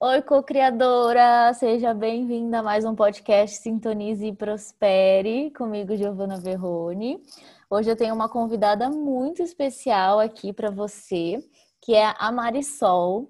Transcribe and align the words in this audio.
Oi, 0.00 0.22
co-criadora! 0.22 1.52
Seja 1.54 1.92
bem-vinda 1.92 2.60
a 2.60 2.62
mais 2.62 2.84
um 2.84 2.94
podcast 2.94 3.56
Sintonize 3.56 4.28
e 4.28 4.32
Prospere, 4.32 5.50
comigo, 5.50 5.96
Giovana 5.96 6.38
Verrone. 6.38 7.20
Hoje 7.68 7.90
eu 7.90 7.96
tenho 7.96 8.14
uma 8.14 8.28
convidada 8.28 8.88
muito 8.88 9.42
especial 9.42 10.20
aqui 10.20 10.52
para 10.52 10.70
você, 10.70 11.40
que 11.82 11.96
é 11.96 12.14
a 12.16 12.30
Marisol. 12.30 13.28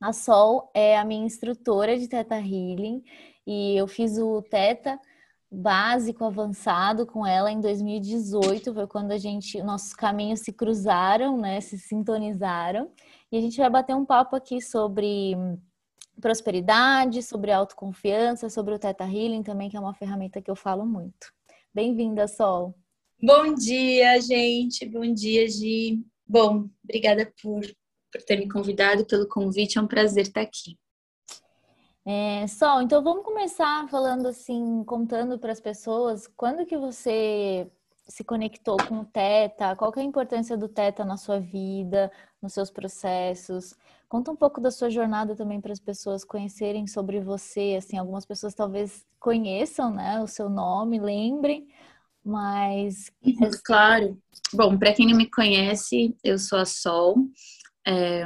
A 0.00 0.12
Sol 0.12 0.70
é 0.72 0.96
a 0.96 1.04
minha 1.04 1.26
instrutora 1.26 1.98
de 1.98 2.06
Teta 2.06 2.36
Healing 2.36 3.02
e 3.44 3.76
eu 3.76 3.88
fiz 3.88 4.16
o 4.16 4.40
Teta 4.42 5.00
básico 5.50 6.24
avançado 6.24 7.04
com 7.04 7.26
ela 7.26 7.50
em 7.50 7.60
2018, 7.60 8.72
foi 8.72 8.86
quando 8.86 9.10
a 9.10 9.18
gente 9.18 9.60
nossos 9.60 9.92
caminhos 9.92 10.38
se 10.38 10.52
cruzaram, 10.52 11.36
né, 11.36 11.60
se 11.60 11.76
sintonizaram. 11.76 12.92
E 13.32 13.36
a 13.36 13.40
gente 13.40 13.58
vai 13.58 13.68
bater 13.68 13.96
um 13.96 14.04
papo 14.04 14.36
aqui 14.36 14.60
sobre 14.60 15.34
prosperidade, 16.20 17.22
sobre 17.22 17.52
autoconfiança, 17.52 18.48
sobre 18.48 18.74
o 18.74 18.78
Teta 18.78 19.04
Healing 19.04 19.42
também, 19.42 19.68
que 19.68 19.76
é 19.76 19.80
uma 19.80 19.94
ferramenta 19.94 20.40
que 20.40 20.50
eu 20.50 20.56
falo 20.56 20.86
muito. 20.86 21.32
Bem-vinda, 21.74 22.26
Sol. 22.26 22.74
Bom 23.22 23.54
dia, 23.54 24.20
gente. 24.20 24.86
Bom 24.86 25.12
dia, 25.12 25.48
Gi. 25.48 26.04
Bom, 26.26 26.68
obrigada 26.82 27.32
por, 27.42 27.62
por 28.12 28.22
ter 28.22 28.36
me 28.36 28.48
convidado, 28.48 29.06
pelo 29.06 29.28
convite. 29.28 29.78
É 29.78 29.80
um 29.80 29.86
prazer 29.86 30.24
estar 30.24 30.42
aqui. 30.42 30.78
É, 32.04 32.46
Sol, 32.46 32.82
então 32.82 33.02
vamos 33.02 33.24
começar 33.24 33.88
falando 33.88 34.28
assim, 34.28 34.84
contando 34.84 35.38
para 35.38 35.50
as 35.50 35.60
pessoas 35.60 36.28
quando 36.36 36.64
que 36.64 36.78
você 36.78 37.68
se 38.06 38.22
conectou 38.22 38.76
com 38.88 39.00
o 39.00 39.04
Teta, 39.04 39.74
qual 39.74 39.90
que 39.90 39.98
é 39.98 40.02
a 40.02 40.06
importância 40.06 40.56
do 40.56 40.68
Teta 40.68 41.04
na 41.04 41.16
sua 41.16 41.40
vida, 41.40 42.10
nos 42.40 42.52
seus 42.52 42.70
processos. 42.70 43.74
Conta 44.08 44.30
um 44.30 44.36
pouco 44.36 44.60
da 44.60 44.70
sua 44.70 44.88
jornada 44.88 45.34
também 45.34 45.60
para 45.60 45.72
as 45.72 45.80
pessoas 45.80 46.24
conhecerem 46.24 46.86
sobre 46.86 47.20
você, 47.20 47.74
assim, 47.76 47.98
algumas 47.98 48.24
pessoas 48.24 48.54
talvez 48.54 49.04
conheçam, 49.18 49.92
né, 49.92 50.22
o 50.22 50.28
seu 50.28 50.48
nome, 50.48 51.00
lembrem, 51.00 51.66
mas 52.24 53.10
uhum, 53.24 53.50
claro. 53.64 54.22
Bom, 54.52 54.78
para 54.78 54.94
quem 54.94 55.08
não 55.08 55.16
me 55.16 55.28
conhece, 55.28 56.16
eu 56.22 56.38
sou 56.38 56.58
a 56.58 56.64
Sol. 56.64 57.16
É, 57.86 58.24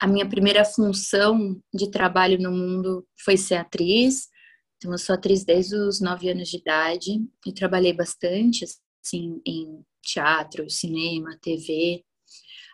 a 0.00 0.06
minha 0.06 0.28
primeira 0.28 0.64
função 0.64 1.60
de 1.72 1.90
trabalho 1.90 2.38
no 2.40 2.50
mundo 2.50 3.06
foi 3.24 3.36
ser 3.36 3.56
atriz. 3.56 4.28
Então, 4.76 4.92
eu 4.92 4.98
sou 4.98 5.14
atriz 5.14 5.44
desde 5.44 5.76
os 5.76 6.00
nove 6.00 6.28
anos 6.28 6.48
de 6.48 6.58
idade 6.58 7.24
e 7.46 7.52
trabalhei 7.52 7.92
bastante, 7.92 8.64
assim, 9.04 9.40
em 9.46 9.84
teatro, 10.02 10.68
cinema, 10.68 11.38
TV. 11.40 12.04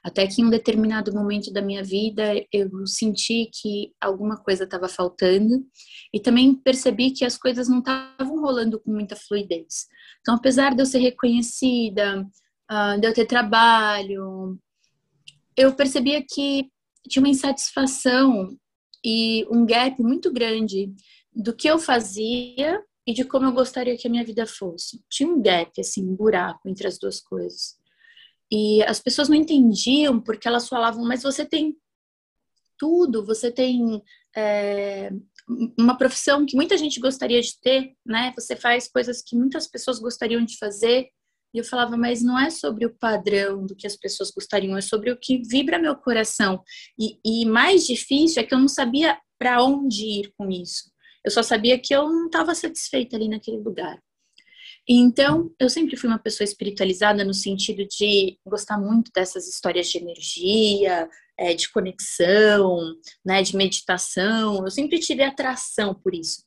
Até 0.02 0.26
que 0.26 0.40
em 0.40 0.44
um 0.44 0.50
determinado 0.50 1.12
momento 1.12 1.52
da 1.52 1.60
minha 1.60 1.82
vida 1.82 2.34
eu 2.52 2.86
senti 2.86 3.50
que 3.52 3.92
alguma 4.00 4.36
coisa 4.36 4.64
estava 4.64 4.88
faltando 4.88 5.64
e 6.12 6.20
também 6.20 6.54
percebi 6.54 7.10
que 7.10 7.24
as 7.24 7.36
coisas 7.36 7.68
não 7.68 7.80
estavam 7.80 8.40
rolando 8.40 8.80
com 8.80 8.90
muita 8.90 9.16
fluidez. 9.16 9.86
Então, 10.20 10.34
apesar 10.34 10.74
de 10.74 10.82
eu 10.82 10.86
ser 10.86 10.98
reconhecida, 10.98 12.26
ah, 12.68 12.96
de 12.96 13.06
eu 13.06 13.14
ter 13.14 13.26
trabalho, 13.26 14.58
eu 15.56 15.74
percebia 15.74 16.22
que 16.22 16.70
tinha 17.08 17.22
uma 17.22 17.30
insatisfação 17.30 18.48
e 19.04 19.46
um 19.50 19.64
gap 19.64 20.00
muito 20.02 20.32
grande 20.32 20.92
do 21.34 21.54
que 21.54 21.68
eu 21.68 21.78
fazia 21.78 22.82
e 23.06 23.14
de 23.14 23.24
como 23.24 23.46
eu 23.46 23.52
gostaria 23.52 23.96
que 23.96 24.06
a 24.06 24.10
minha 24.10 24.24
vida 24.24 24.46
fosse. 24.46 25.02
Tinha 25.08 25.28
um 25.28 25.40
gap, 25.40 25.72
assim, 25.80 26.04
um 26.04 26.14
buraco 26.14 26.68
entre 26.68 26.86
as 26.86 26.98
duas 26.98 27.20
coisas. 27.20 27.77
E 28.50 28.82
as 28.84 29.00
pessoas 29.00 29.28
não 29.28 29.36
entendiam 29.36 30.20
porque 30.20 30.48
elas 30.48 30.68
falavam, 30.68 31.04
mas 31.04 31.22
você 31.22 31.44
tem 31.44 31.76
tudo, 32.78 33.24
você 33.24 33.50
tem 33.50 34.02
é, 34.36 35.10
uma 35.78 35.96
profissão 35.96 36.46
que 36.46 36.56
muita 36.56 36.76
gente 36.76 37.00
gostaria 37.00 37.40
de 37.40 37.58
ter, 37.60 37.94
né? 38.06 38.32
Você 38.36 38.54
faz 38.54 38.88
coisas 38.88 39.22
que 39.22 39.36
muitas 39.36 39.66
pessoas 39.66 39.98
gostariam 39.98 40.44
de 40.44 40.56
fazer. 40.56 41.08
E 41.54 41.58
eu 41.58 41.64
falava, 41.64 41.96
mas 41.96 42.22
não 42.22 42.38
é 42.38 42.50
sobre 42.50 42.84
o 42.84 42.94
padrão 42.94 43.64
do 43.64 43.74
que 43.74 43.86
as 43.86 43.96
pessoas 43.96 44.30
gostariam, 44.30 44.76
é 44.76 44.82
sobre 44.82 45.10
o 45.10 45.18
que 45.18 45.42
vibra 45.48 45.78
meu 45.78 45.96
coração. 45.96 46.62
E, 46.98 47.18
e 47.24 47.46
mais 47.46 47.86
difícil 47.86 48.42
é 48.42 48.46
que 48.46 48.54
eu 48.54 48.58
não 48.58 48.68
sabia 48.68 49.18
para 49.38 49.62
onde 49.62 50.04
ir 50.04 50.32
com 50.36 50.50
isso. 50.50 50.90
Eu 51.24 51.30
só 51.30 51.42
sabia 51.42 51.78
que 51.78 51.94
eu 51.94 52.08
não 52.08 52.26
estava 52.26 52.54
satisfeita 52.54 53.16
ali 53.16 53.28
naquele 53.28 53.58
lugar. 53.58 53.98
Então, 54.90 55.54
eu 55.60 55.68
sempre 55.68 55.96
fui 55.96 56.08
uma 56.08 56.18
pessoa 56.18 56.46
espiritualizada 56.46 57.22
no 57.22 57.34
sentido 57.34 57.86
de 57.86 58.38
gostar 58.46 58.78
muito 58.78 59.10
dessas 59.12 59.46
histórias 59.46 59.88
de 59.88 59.98
energia, 59.98 61.06
é, 61.36 61.52
de 61.52 61.70
conexão, 61.70 62.94
né, 63.22 63.42
de 63.42 63.54
meditação. 63.54 64.64
Eu 64.64 64.70
sempre 64.70 64.98
tive 64.98 65.22
atração 65.22 65.94
por 65.94 66.14
isso. 66.14 66.42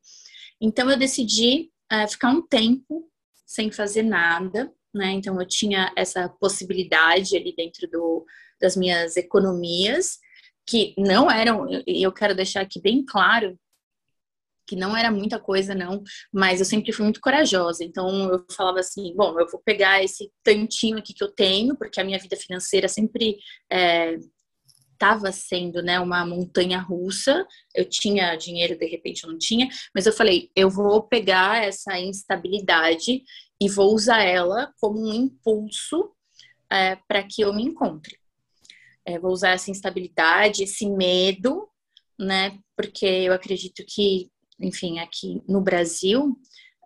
Então, 0.59 0.89
eu 0.89 0.97
decidi 0.97 1.69
é, 1.91 2.07
ficar 2.07 2.29
um 2.31 2.41
tempo 2.41 3.07
sem 3.45 3.71
fazer 3.71 4.01
nada, 4.01 4.73
né? 4.93 5.11
Então, 5.11 5.39
eu 5.39 5.47
tinha 5.47 5.93
essa 5.95 6.27
possibilidade 6.27 7.37
ali 7.37 7.53
dentro 7.55 7.87
do, 7.89 8.25
das 8.59 8.75
minhas 8.75 9.17
economias, 9.17 10.17
que 10.65 10.95
não 10.97 11.29
eram, 11.29 11.67
e 11.85 12.01
eu 12.01 12.11
quero 12.11 12.35
deixar 12.35 12.61
aqui 12.61 12.81
bem 12.81 13.03
claro, 13.05 13.57
que 14.71 14.75
não 14.77 14.95
era 14.95 15.11
muita 15.11 15.37
coisa, 15.37 15.75
não, 15.75 16.01
mas 16.31 16.61
eu 16.61 16.65
sempre 16.65 16.93
fui 16.93 17.03
muito 17.03 17.19
corajosa. 17.19 17.83
Então 17.83 18.29
eu 18.31 18.45
falava 18.55 18.79
assim: 18.79 19.13
bom, 19.13 19.37
eu 19.37 19.45
vou 19.49 19.61
pegar 19.61 20.01
esse 20.01 20.31
tantinho 20.41 20.97
aqui 20.97 21.13
que 21.13 21.21
eu 21.21 21.29
tenho, 21.29 21.75
porque 21.75 21.99
a 21.99 22.05
minha 22.05 22.17
vida 22.17 22.37
financeira 22.37 22.87
sempre 22.87 23.37
estava 23.69 25.27
é, 25.27 25.31
sendo 25.33 25.81
né, 25.81 25.99
uma 25.99 26.25
montanha 26.25 26.79
russa. 26.79 27.45
Eu 27.75 27.83
tinha 27.83 28.33
dinheiro, 28.37 28.79
de 28.79 28.85
repente 28.85 29.25
eu 29.25 29.29
não 29.29 29.37
tinha, 29.37 29.67
mas 29.93 30.05
eu 30.05 30.13
falei: 30.13 30.49
eu 30.55 30.69
vou 30.69 31.03
pegar 31.03 31.65
essa 31.65 31.99
instabilidade 31.99 33.23
e 33.61 33.69
vou 33.69 33.93
usar 33.93 34.23
ela 34.23 34.73
como 34.79 35.01
um 35.05 35.13
impulso 35.13 36.13
é, 36.71 36.95
para 37.09 37.23
que 37.23 37.41
eu 37.41 37.53
me 37.53 37.63
encontre. 37.63 38.17
É, 39.05 39.19
vou 39.19 39.33
usar 39.33 39.49
essa 39.49 39.69
instabilidade, 39.69 40.63
esse 40.63 40.89
medo, 40.89 41.67
né? 42.17 42.57
Porque 42.73 43.05
eu 43.05 43.33
acredito 43.33 43.83
que 43.85 44.31
enfim, 44.61 44.99
aqui 44.99 45.41
no 45.47 45.61
Brasil, 45.61 46.37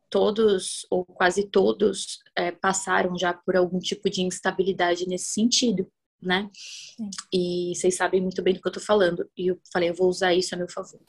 todos 0.09 0.85
ou 0.89 1.05
quase 1.05 1.49
todos 1.49 2.19
é, 2.35 2.51
passaram 2.51 3.17
já 3.17 3.33
por 3.33 3.55
algum 3.55 3.79
tipo 3.79 4.09
de 4.09 4.21
instabilidade 4.21 5.07
nesse 5.07 5.33
sentido, 5.33 5.87
né? 6.21 6.49
Sim. 6.53 7.09
E 7.33 7.73
vocês 7.75 7.95
sabem 7.95 8.21
muito 8.21 8.41
bem 8.41 8.53
do 8.53 8.61
que 8.61 8.67
eu 8.67 8.71
tô 8.71 8.79
falando. 8.79 9.29
E 9.37 9.47
eu 9.47 9.59
falei, 9.71 9.89
eu 9.89 9.95
vou 9.95 10.07
usar 10.07 10.33
isso 10.33 10.55
a 10.55 10.57
meu 10.57 10.69
favor. 10.69 11.01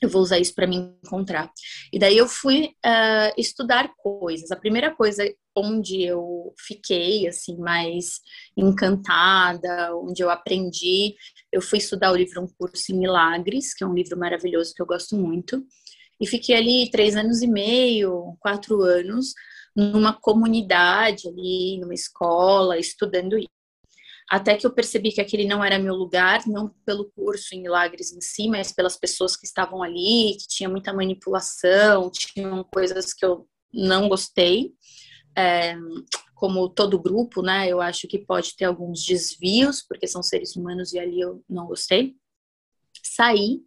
Eu 0.00 0.08
vou 0.08 0.22
usar 0.22 0.38
isso 0.38 0.54
para 0.54 0.66
me 0.66 0.76
encontrar. 0.76 1.52
E 1.92 1.98
daí 1.98 2.16
eu 2.16 2.26
fui 2.26 2.68
uh, 2.86 3.34
estudar 3.36 3.92
coisas. 3.98 4.50
A 4.50 4.56
primeira 4.56 4.94
coisa 4.94 5.22
onde 5.60 6.02
eu 6.02 6.54
fiquei 6.58 7.28
assim 7.28 7.56
mais 7.56 8.20
encantada, 8.56 9.94
onde 9.96 10.22
eu 10.22 10.30
aprendi, 10.30 11.14
eu 11.52 11.60
fui 11.60 11.78
estudar 11.78 12.12
o 12.12 12.16
livro 12.16 12.42
Um 12.42 12.48
Curso 12.58 12.92
em 12.92 12.98
Milagres, 12.98 13.74
que 13.74 13.84
é 13.84 13.86
um 13.86 13.94
livro 13.94 14.18
maravilhoso 14.18 14.74
que 14.74 14.82
eu 14.82 14.86
gosto 14.86 15.16
muito, 15.16 15.64
e 16.20 16.26
fiquei 16.26 16.56
ali 16.56 16.90
três 16.90 17.16
anos 17.16 17.42
e 17.42 17.46
meio, 17.46 18.36
quatro 18.40 18.82
anos, 18.82 19.32
numa 19.74 20.12
comunidade 20.12 21.28
ali, 21.28 21.78
numa 21.78 21.94
escola, 21.94 22.78
estudando 22.78 23.38
isso. 23.38 23.48
Até 24.30 24.56
que 24.56 24.64
eu 24.64 24.72
percebi 24.72 25.10
que 25.10 25.20
aquele 25.20 25.44
não 25.44 25.64
era 25.64 25.76
meu 25.76 25.94
lugar, 25.94 26.46
não 26.46 26.68
pelo 26.86 27.10
curso 27.10 27.52
em 27.52 27.62
milagres 27.62 28.12
em 28.12 28.20
si, 28.20 28.48
mas 28.48 28.70
pelas 28.70 28.96
pessoas 28.96 29.36
que 29.36 29.44
estavam 29.44 29.82
ali, 29.82 30.36
que 30.38 30.46
tinha 30.46 30.68
muita 30.68 30.92
manipulação, 30.92 32.10
tinham 32.12 32.62
coisas 32.62 33.12
que 33.12 33.24
eu 33.24 33.48
não 33.72 34.08
gostei 34.08 34.72
é, 35.36 35.76
como 36.34 36.68
todo 36.68 37.00
grupo, 37.00 37.42
né? 37.42 37.68
Eu 37.68 37.80
acho 37.80 38.08
que 38.08 38.18
pode 38.18 38.56
ter 38.56 38.64
alguns 38.64 39.04
desvios, 39.04 39.82
porque 39.86 40.06
são 40.06 40.22
seres 40.22 40.56
humanos 40.56 40.92
e 40.92 40.98
ali 40.98 41.20
eu 41.20 41.44
não 41.48 41.66
gostei. 41.66 42.16
Saí 43.02 43.60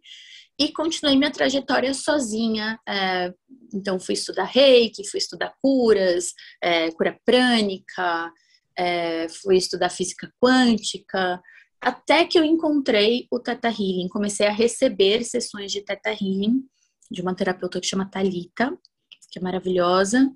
e 0.58 0.72
continuei 0.72 1.16
minha 1.16 1.30
trajetória 1.30 1.92
sozinha. 1.94 2.78
É, 2.88 3.32
então, 3.72 3.98
fui 3.98 4.14
estudar 4.14 4.44
reiki, 4.44 5.08
fui 5.08 5.18
estudar 5.18 5.54
curas, 5.62 6.32
é, 6.62 6.90
cura 6.92 7.18
prânica, 7.24 8.32
é, 8.76 9.28
fui 9.28 9.56
estudar 9.56 9.88
física 9.90 10.32
quântica, 10.42 11.40
Até 11.80 12.24
que 12.24 12.38
eu 12.38 12.44
encontrei 12.44 13.26
o 13.30 13.38
Teta 13.38 13.68
Healing, 13.68 14.08
comecei 14.08 14.46
a 14.46 14.52
receber 14.52 15.22
sessões 15.22 15.70
de 15.70 15.82
Teta 15.82 16.10
Healing 16.10 16.64
de 17.10 17.20
uma 17.20 17.34
terapeuta 17.34 17.80
que 17.80 17.86
chama 17.86 18.10
Talita, 18.10 18.76
que 19.30 19.38
é 19.38 19.42
maravilhosa. 19.42 20.30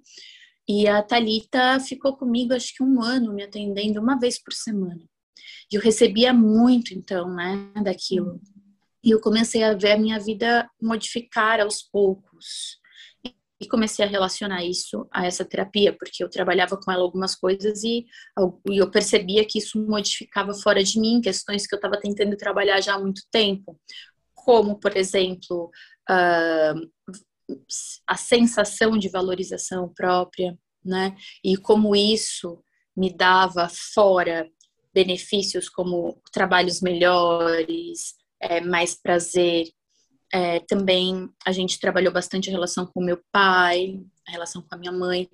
E 0.68 0.86
a 0.86 1.02
Talita 1.02 1.80
ficou 1.80 2.14
comigo 2.14 2.52
acho 2.52 2.74
que 2.74 2.82
um 2.82 3.02
ano 3.02 3.32
me 3.32 3.42
atendendo 3.42 4.00
uma 4.00 4.18
vez 4.18 4.38
por 4.42 4.52
semana. 4.52 5.02
E 5.72 5.76
eu 5.76 5.80
recebia 5.80 6.32
muito 6.32 6.92
então, 6.92 7.34
né, 7.34 7.72
daquilo. 7.82 8.38
E 9.02 9.10
eu 9.10 9.20
comecei 9.20 9.62
a 9.62 9.72
ver 9.72 9.92
a 9.92 9.98
minha 9.98 10.18
vida 10.18 10.68
modificar 10.80 11.60
aos 11.60 11.82
poucos. 11.82 12.78
E 13.60 13.66
comecei 13.66 14.04
a 14.04 14.08
relacionar 14.08 14.64
isso 14.64 15.08
a 15.10 15.26
essa 15.26 15.44
terapia, 15.44 15.96
porque 15.98 16.22
eu 16.22 16.28
trabalhava 16.28 16.76
com 16.76 16.92
ela 16.92 17.02
algumas 17.02 17.34
coisas 17.34 17.82
e 17.82 18.06
eu 18.66 18.90
percebia 18.90 19.44
que 19.44 19.58
isso 19.58 19.84
modificava 19.84 20.54
fora 20.54 20.84
de 20.84 21.00
mim 21.00 21.20
questões 21.20 21.66
que 21.66 21.74
eu 21.74 21.78
estava 21.78 21.98
tentando 21.98 22.36
trabalhar 22.36 22.80
já 22.80 22.94
há 22.94 23.00
muito 23.00 23.22
tempo. 23.32 23.76
Como, 24.32 24.78
por 24.78 24.96
exemplo, 24.96 25.70
uh, 26.08 27.12
a 28.06 28.16
sensação 28.16 28.98
de 28.98 29.08
valorização 29.08 29.92
própria, 29.94 30.58
né? 30.84 31.16
E 31.44 31.56
como 31.56 31.94
isso 31.94 32.62
me 32.96 33.12
dava 33.14 33.68
fora 33.68 34.48
benefícios 34.92 35.68
como 35.68 36.20
trabalhos 36.32 36.80
melhores, 36.80 38.14
é, 38.40 38.60
mais 38.60 38.94
prazer. 38.94 39.68
É, 40.32 40.60
também 40.60 41.28
a 41.46 41.52
gente 41.52 41.80
trabalhou 41.80 42.12
bastante 42.12 42.50
a 42.50 42.52
relação 42.52 42.84
com 42.86 43.02
meu 43.02 43.18
pai, 43.32 43.98
a 44.26 44.32
relação 44.32 44.60
com 44.62 44.74
a 44.74 44.78
minha 44.78 44.92
mãe. 44.92 45.28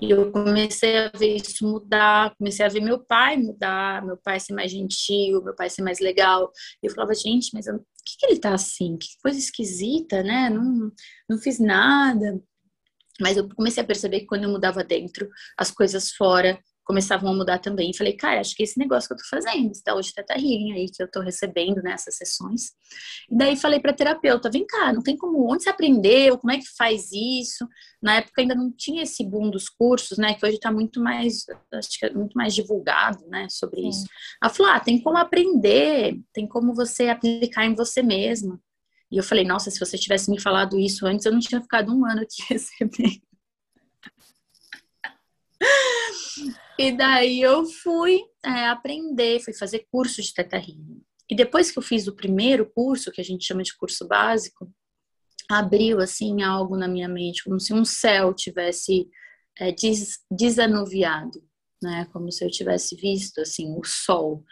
E 0.00 0.10
eu 0.10 0.32
comecei 0.32 0.98
a 0.98 1.12
ver 1.16 1.36
isso 1.36 1.64
mudar, 1.66 2.34
comecei 2.36 2.66
a 2.66 2.68
ver 2.68 2.80
meu 2.80 2.98
pai 2.98 3.36
mudar, 3.36 4.04
meu 4.04 4.16
pai 4.16 4.40
ser 4.40 4.52
mais 4.52 4.70
gentil, 4.70 5.42
meu 5.42 5.54
pai 5.54 5.70
ser 5.70 5.82
mais 5.82 6.00
legal. 6.00 6.50
E 6.82 6.86
eu 6.86 6.92
falava, 6.92 7.14
gente, 7.14 7.50
mas 7.54 7.66
eu, 7.66 7.78
por 7.78 8.04
que, 8.04 8.16
que 8.18 8.26
ele 8.26 8.40
tá 8.40 8.54
assim? 8.54 8.96
Que 8.96 9.08
coisa 9.22 9.38
esquisita, 9.38 10.22
né? 10.22 10.50
Não, 10.50 10.90
não 11.28 11.38
fiz 11.38 11.60
nada. 11.60 12.40
Mas 13.20 13.36
eu 13.36 13.48
comecei 13.48 13.82
a 13.82 13.86
perceber 13.86 14.20
que 14.20 14.26
quando 14.26 14.44
eu 14.44 14.50
mudava 14.50 14.82
dentro, 14.82 15.28
as 15.56 15.70
coisas 15.70 16.10
fora 16.10 16.58
começavam 16.84 17.30
a 17.30 17.34
mudar 17.34 17.58
também. 17.58 17.90
E 17.90 17.96
falei, 17.96 18.12
cara, 18.14 18.40
acho 18.40 18.54
que 18.54 18.62
esse 18.62 18.78
negócio 18.78 19.08
que 19.08 19.14
eu 19.14 19.18
tô 19.18 19.24
fazendo, 19.28 19.70
esse 19.70 19.82
tal 19.82 20.00
de 20.00 20.12
Teta 20.12 20.34
Healing 20.34 20.72
aí 20.72 20.86
que 20.86 21.02
eu 21.02 21.10
tô 21.10 21.20
recebendo 21.20 21.82
nessas 21.82 22.16
sessões. 22.16 22.72
E 23.30 23.36
daí 23.36 23.56
falei 23.56 23.80
pra 23.80 23.92
terapeuta, 23.92 24.50
vem 24.50 24.66
cá, 24.66 24.92
não 24.92 25.02
tem 25.02 25.16
como, 25.16 25.50
onde 25.50 25.62
você 25.62 25.70
aprendeu, 25.70 26.38
como 26.38 26.52
é 26.52 26.58
que 26.58 26.68
faz 26.76 27.10
isso? 27.12 27.66
Na 28.02 28.16
época 28.16 28.42
ainda 28.42 28.54
não 28.54 28.70
tinha 28.70 29.02
esse 29.02 29.24
boom 29.24 29.50
dos 29.50 29.68
cursos, 29.68 30.18
né, 30.18 30.34
que 30.34 30.44
hoje 30.44 30.58
tá 30.58 30.72
muito 30.72 31.00
mais, 31.00 31.44
acho 31.72 31.98
que 31.98 32.06
é 32.06 32.12
muito 32.12 32.34
mais 32.34 32.54
divulgado, 32.54 33.24
né, 33.28 33.46
sobre 33.48 33.82
Sim. 33.82 33.88
isso. 33.88 34.06
Ela 34.42 34.52
falou, 34.52 34.72
ah, 34.72 34.80
tem 34.80 35.00
como 35.00 35.18
aprender, 35.18 36.20
tem 36.32 36.46
como 36.46 36.74
você 36.74 37.08
aplicar 37.08 37.64
em 37.64 37.74
você 37.74 38.02
mesma. 38.02 38.60
E 39.10 39.18
eu 39.18 39.22
falei, 39.22 39.44
nossa, 39.44 39.70
se 39.70 39.78
você 39.78 39.98
tivesse 39.98 40.30
me 40.30 40.40
falado 40.40 40.78
isso 40.78 41.06
antes, 41.06 41.26
eu 41.26 41.32
não 41.32 41.38
tinha 41.38 41.60
ficado 41.60 41.94
um 41.94 42.04
ano 42.06 42.22
aqui 42.22 42.42
recebendo. 42.48 43.20
E 46.82 46.90
daí 46.90 47.40
eu 47.40 47.64
fui 47.64 48.24
é, 48.44 48.66
aprender, 48.66 49.38
fui 49.38 49.54
fazer 49.54 49.86
curso 49.88 50.20
de 50.20 50.34
Teta 50.34 50.56
Healing. 50.56 51.00
E 51.30 51.36
depois 51.36 51.70
que 51.70 51.78
eu 51.78 51.82
fiz 51.82 52.08
o 52.08 52.16
primeiro 52.16 52.68
curso, 52.74 53.12
que 53.12 53.20
a 53.20 53.24
gente 53.24 53.46
chama 53.46 53.62
de 53.62 53.76
curso 53.76 54.04
básico, 54.08 54.68
abriu 55.48 56.00
assim 56.00 56.42
algo 56.42 56.76
na 56.76 56.88
minha 56.88 57.08
mente, 57.08 57.44
como 57.44 57.60
se 57.60 57.72
um 57.72 57.84
céu 57.84 58.34
tivesse 58.34 59.08
é, 59.60 59.70
des, 59.70 60.24
desanuviado, 60.28 61.40
né? 61.80 62.08
Como 62.12 62.32
se 62.32 62.44
eu 62.44 62.50
tivesse 62.50 62.96
visto 62.96 63.40
assim 63.40 63.72
o 63.78 63.84
sol. 63.84 64.44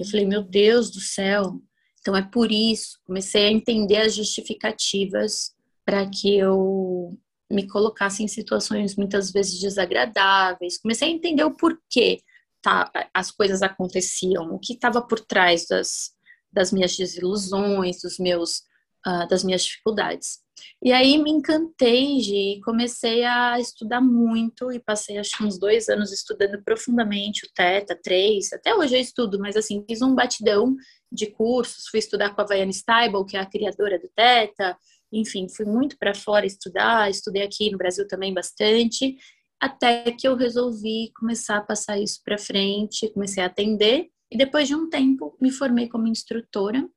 Eu 0.00 0.04
falei, 0.04 0.26
meu 0.26 0.42
Deus 0.42 0.90
do 0.90 0.98
céu. 0.98 1.62
Então 2.00 2.16
é 2.16 2.22
por 2.22 2.50
isso, 2.50 2.98
comecei 3.04 3.46
a 3.46 3.52
entender 3.52 3.98
as 3.98 4.16
justificativas 4.16 5.54
para 5.84 6.10
que 6.10 6.36
eu 6.36 7.16
me 7.50 7.66
colocasse 7.66 8.22
em 8.22 8.28
situações 8.28 8.96
muitas 8.96 9.30
vezes 9.30 9.58
desagradáveis. 9.58 10.78
Comecei 10.78 11.08
a 11.08 11.12
entender 11.12 11.44
o 11.44 11.56
porquê 11.56 12.20
tá, 12.62 12.90
as 13.14 13.30
coisas 13.30 13.62
aconteciam, 13.62 14.54
o 14.54 14.58
que 14.58 14.74
estava 14.74 15.00
por 15.00 15.20
trás 15.20 15.66
das, 15.66 16.10
das 16.52 16.72
minhas 16.72 16.96
desilusões, 16.96 18.02
dos 18.02 18.18
meus, 18.18 18.58
uh, 19.06 19.26
das 19.28 19.42
minhas 19.42 19.64
dificuldades. 19.64 20.40
E 20.82 20.92
aí 20.92 21.18
me 21.18 21.30
encantei 21.30 22.18
de 22.18 22.60
comecei 22.64 23.24
a 23.24 23.58
estudar 23.60 24.00
muito 24.00 24.72
e 24.72 24.80
passei 24.80 25.16
acho 25.18 25.36
que 25.36 25.44
uns 25.44 25.58
dois 25.58 25.88
anos 25.88 26.12
estudando 26.12 26.62
profundamente 26.62 27.46
o 27.46 27.50
Teta, 27.54 27.98
três, 28.00 28.52
até 28.52 28.74
hoje 28.74 28.96
eu 28.96 29.00
estudo, 29.00 29.38
mas 29.38 29.56
assim, 29.56 29.84
fiz 29.88 30.02
um 30.02 30.14
batidão 30.14 30.76
de 31.10 31.26
cursos, 31.26 31.88
fui 31.88 32.00
estudar 32.00 32.34
com 32.34 32.40
a 32.40 32.44
Vaiana 32.44 32.72
Steibel, 32.72 33.24
que 33.24 33.36
é 33.36 33.40
a 33.40 33.46
criadora 33.46 33.98
do 33.98 34.08
Teta, 34.08 34.76
enfim, 35.12 35.48
fui 35.48 35.64
muito 35.64 35.96
para 35.98 36.14
fora 36.14 36.46
estudar, 36.46 37.10
estudei 37.10 37.42
aqui 37.42 37.70
no 37.70 37.78
Brasil 37.78 38.06
também 38.06 38.32
bastante, 38.32 39.16
até 39.60 40.12
que 40.12 40.28
eu 40.28 40.36
resolvi 40.36 41.10
começar 41.18 41.58
a 41.58 41.62
passar 41.62 41.98
isso 41.98 42.20
para 42.24 42.38
frente, 42.38 43.12
comecei 43.12 43.42
a 43.42 43.46
atender 43.46 44.08
e 44.30 44.36
depois 44.36 44.68
de 44.68 44.74
um 44.74 44.88
tempo 44.88 45.36
me 45.40 45.50
formei 45.50 45.88
como 45.88 46.06
instrutora 46.06 46.88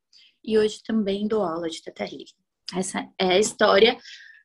e 0.43 0.57
hoje 0.57 0.81
também 0.85 1.27
dou 1.27 1.43
aula 1.43 1.69
de 1.69 1.81
Teta 1.81 2.03
Healing. 2.03 2.25
Essa 2.75 3.07
é 3.19 3.33
a 3.33 3.39
história 3.39 3.97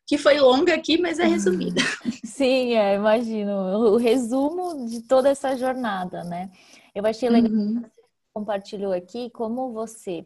que 0.06 0.16
foi 0.16 0.38
longa 0.38 0.74
aqui, 0.74 0.98
mas 0.98 1.18
é 1.18 1.26
resumida. 1.26 1.80
Sim, 2.24 2.74
é, 2.74 2.94
imagino. 2.94 3.52
O 3.92 3.96
resumo 3.96 4.88
de 4.88 5.02
toda 5.02 5.28
essa 5.28 5.56
jornada, 5.56 6.22
né? 6.24 6.50
Eu 6.94 7.04
achei 7.04 7.28
legal 7.28 7.50
uhum. 7.50 7.82
que 7.82 7.88
você 7.88 8.02
compartilhou 8.32 8.92
aqui 8.92 9.30
como 9.30 9.72
você 9.72 10.24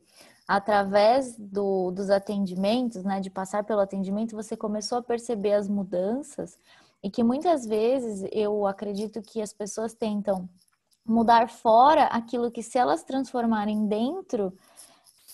através 0.50 1.36
do, 1.38 1.92
dos 1.92 2.10
atendimentos, 2.10 3.04
né, 3.04 3.20
de 3.20 3.30
passar 3.30 3.62
pelo 3.62 3.78
atendimento, 3.78 4.34
você 4.34 4.56
começou 4.56 4.98
a 4.98 5.02
perceber 5.02 5.52
as 5.52 5.68
mudanças 5.68 6.58
e 7.00 7.08
que 7.08 7.22
muitas 7.22 7.64
vezes 7.64 8.28
eu 8.32 8.66
acredito 8.66 9.22
que 9.22 9.40
as 9.40 9.52
pessoas 9.52 9.94
tentam 9.94 10.48
mudar 11.06 11.48
fora 11.48 12.06
aquilo 12.06 12.50
que 12.50 12.64
se 12.64 12.76
elas 12.76 13.04
transformarem 13.04 13.86
dentro, 13.86 14.52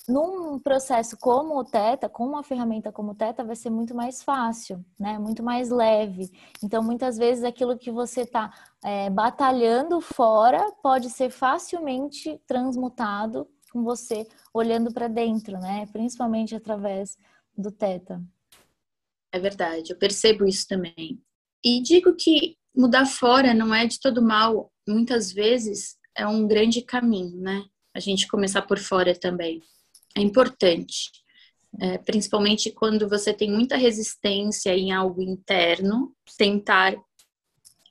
num 0.06 0.58
processo 0.58 1.16
como 1.16 1.58
o 1.58 1.64
Teta, 1.64 2.10
com 2.10 2.26
uma 2.26 2.42
ferramenta 2.42 2.92
como 2.92 3.12
o 3.12 3.14
Teta, 3.14 3.42
vai 3.42 3.56
ser 3.56 3.70
muito 3.70 3.94
mais 3.94 4.22
fácil, 4.22 4.84
né? 5.00 5.18
Muito 5.18 5.42
mais 5.42 5.70
leve. 5.70 6.30
Então, 6.62 6.82
muitas 6.82 7.16
vezes 7.16 7.42
aquilo 7.42 7.78
que 7.78 7.90
você 7.90 8.20
está 8.20 8.52
é, 8.84 9.08
batalhando 9.08 9.98
fora 10.02 10.62
pode 10.82 11.08
ser 11.08 11.30
facilmente 11.30 12.38
transmutado 12.46 13.48
com 13.76 13.84
você 13.84 14.26
olhando 14.54 14.90
para 14.90 15.06
dentro, 15.06 15.52
né? 15.58 15.86
Principalmente 15.92 16.54
através 16.54 17.18
do 17.56 17.70
Teta. 17.70 18.22
É 19.30 19.38
verdade, 19.38 19.92
eu 19.92 19.98
percebo 19.98 20.46
isso 20.46 20.66
também. 20.66 21.20
E 21.62 21.82
digo 21.82 22.14
que 22.16 22.56
mudar 22.74 23.04
fora 23.04 23.52
não 23.52 23.74
é 23.74 23.86
de 23.86 24.00
todo 24.00 24.22
mal, 24.22 24.72
muitas 24.88 25.30
vezes 25.30 25.98
é 26.16 26.26
um 26.26 26.46
grande 26.46 26.80
caminho, 26.80 27.38
né? 27.38 27.64
A 27.94 28.00
gente 28.00 28.26
começar 28.26 28.62
por 28.62 28.78
fora 28.78 29.14
também. 29.14 29.60
É 30.16 30.22
importante. 30.22 31.10
É, 31.78 31.98
principalmente 31.98 32.70
quando 32.70 33.06
você 33.06 33.34
tem 33.34 33.50
muita 33.50 33.76
resistência 33.76 34.74
em 34.74 34.92
algo 34.92 35.20
interno, 35.20 36.14
tentar 36.38 36.94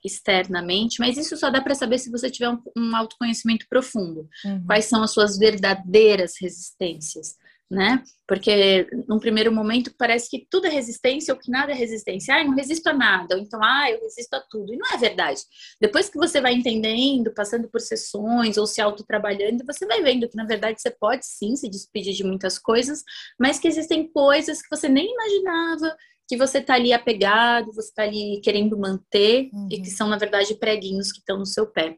externamente, 0.06 1.00
mas 1.00 1.16
isso 1.16 1.36
só 1.36 1.50
dá 1.50 1.60
para 1.60 1.74
saber 1.74 1.98
se 1.98 2.10
você 2.10 2.30
tiver 2.30 2.48
um, 2.48 2.62
um 2.76 2.96
autoconhecimento 2.96 3.66
profundo. 3.68 4.28
Uhum. 4.44 4.64
Quais 4.66 4.86
são 4.86 5.02
as 5.02 5.10
suas 5.10 5.38
verdadeiras 5.38 6.34
resistências, 6.40 7.34
né? 7.70 8.02
Porque 8.28 8.88
num 9.08 9.18
primeiro 9.18 9.52
momento 9.52 9.92
parece 9.98 10.30
que 10.30 10.46
tudo 10.50 10.66
é 10.66 10.70
resistência 10.70 11.34
ou 11.34 11.40
que 11.40 11.50
nada 11.50 11.72
é 11.72 11.74
resistência. 11.74 12.34
Ah, 12.34 12.40
eu 12.40 12.46
não 12.46 12.54
resisto 12.54 12.86
a 12.88 12.92
nada, 12.92 13.34
ou 13.34 13.40
então, 13.40 13.60
ah, 13.62 13.90
eu 13.90 14.00
resisto 14.00 14.34
a 14.34 14.40
tudo. 14.40 14.72
E 14.72 14.76
não 14.76 14.88
é 14.94 14.96
verdade. 14.96 15.40
Depois 15.80 16.08
que 16.08 16.16
você 16.16 16.40
vai 16.40 16.54
entendendo, 16.54 17.32
passando 17.34 17.68
por 17.68 17.80
sessões 17.80 18.56
ou 18.56 18.66
se 18.66 18.80
autotrabalhando, 18.80 19.64
você 19.66 19.84
vai 19.86 20.02
vendo 20.02 20.28
que 20.28 20.36
na 20.36 20.46
verdade 20.46 20.80
você 20.80 20.90
pode 20.90 21.26
sim 21.26 21.56
se 21.56 21.68
despedir 21.68 22.14
de 22.14 22.24
muitas 22.24 22.58
coisas, 22.58 23.02
mas 23.38 23.58
que 23.58 23.68
existem 23.68 24.10
coisas 24.10 24.62
que 24.62 24.68
você 24.70 24.88
nem 24.88 25.12
imaginava 25.12 25.96
que 26.28 26.36
você 26.36 26.58
está 26.58 26.74
ali 26.74 26.92
apegado, 26.92 27.72
você 27.72 27.88
está 27.88 28.02
ali 28.02 28.40
querendo 28.42 28.78
manter 28.78 29.48
uhum. 29.52 29.68
e 29.70 29.80
que 29.80 29.90
são, 29.90 30.08
na 30.08 30.18
verdade, 30.18 30.54
preguinhos 30.56 31.12
que 31.12 31.18
estão 31.18 31.38
no 31.38 31.46
seu 31.46 31.66
pé. 31.66 31.96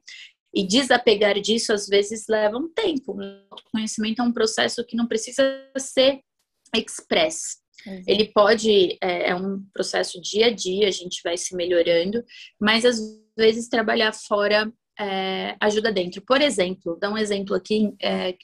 E 0.54 0.66
desapegar 0.66 1.38
disso, 1.40 1.72
às 1.72 1.86
vezes, 1.86 2.26
leva 2.28 2.56
um 2.56 2.72
tempo. 2.72 3.12
O 3.12 3.70
conhecimento 3.70 4.20
é 4.20 4.24
um 4.24 4.32
processo 4.32 4.84
que 4.84 4.96
não 4.96 5.06
precisa 5.06 5.42
ser 5.76 6.20
express. 6.74 7.58
Uhum. 7.86 8.02
Ele 8.06 8.26
pode, 8.32 8.98
é, 9.00 9.30
é, 9.30 9.34
um 9.34 9.64
processo 9.72 10.20
dia 10.20 10.46
a 10.46 10.50
dia, 10.50 10.88
a 10.88 10.90
gente 10.90 11.20
vai 11.22 11.36
se 11.36 11.54
melhorando, 11.54 12.22
mas 12.60 12.84
às 12.84 12.98
vezes 13.36 13.68
trabalhar 13.68 14.12
fora 14.12 14.72
é, 14.98 15.56
ajuda 15.60 15.92
dentro. 15.92 16.20
Por 16.22 16.40
exemplo, 16.40 16.98
dá 17.00 17.10
um 17.10 17.16
exemplo 17.16 17.54
aqui, 17.54 17.94
é 18.02 18.34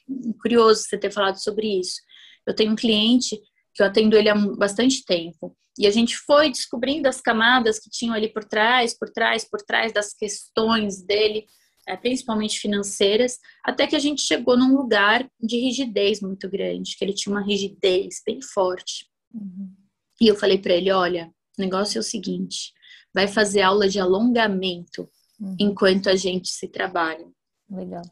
curioso 0.41 0.83
você 0.83 0.97
ter 0.97 1.11
falado 1.11 1.37
sobre 1.37 1.79
isso. 1.79 2.01
Eu 2.47 2.55
tenho 2.55 2.71
um 2.71 2.75
cliente 2.77 3.37
que 3.73 3.83
eu 3.83 3.87
atendo 3.87 4.15
ele 4.15 4.29
há 4.29 4.35
bastante 4.35 5.03
tempo. 5.03 5.55
E 5.77 5.85
a 5.87 5.91
gente 5.91 6.15
foi 6.17 6.49
descobrindo 6.49 7.07
as 7.07 7.19
camadas 7.19 7.79
que 7.79 7.89
tinham 7.89 8.15
ali 8.15 8.31
por 8.31 8.45
trás, 8.45 8.97
por 8.97 9.09
trás, 9.09 9.43
por 9.43 9.61
trás 9.61 9.91
das 9.91 10.13
questões 10.13 11.01
dele. 11.03 11.45
é, 11.87 11.95
principalmente 11.95 12.59
financeiras, 12.59 13.37
até 13.63 13.85
que 13.85 13.95
a 13.95 13.99
gente 13.99 14.21
chegou 14.21 14.57
num 14.57 14.75
lugar 14.75 15.29
de 15.39 15.57
rigidez 15.57 16.19
muito 16.19 16.49
grande, 16.49 16.95
que 16.97 17.05
ele 17.05 17.13
tinha 17.13 17.33
uma 17.33 17.45
rigidez 17.45 18.21
bem 18.25 18.41
forte. 18.41 19.07
Uhum. 19.33 19.71
E 20.19 20.27
eu 20.27 20.35
falei 20.35 20.57
para 20.57 20.73
ele: 20.73 20.91
olha, 20.91 21.31
o 21.57 21.61
negócio 21.61 21.97
é 21.97 22.01
o 22.01 22.03
seguinte, 22.03 22.73
vai 23.13 23.27
fazer 23.27 23.61
aula 23.61 23.87
de 23.87 23.99
alongamento 23.99 25.09
uhum. 25.39 25.55
enquanto 25.59 26.09
a 26.09 26.15
gente 26.15 26.49
se 26.49 26.67
trabalha. 26.67 27.27
Legal. 27.69 28.03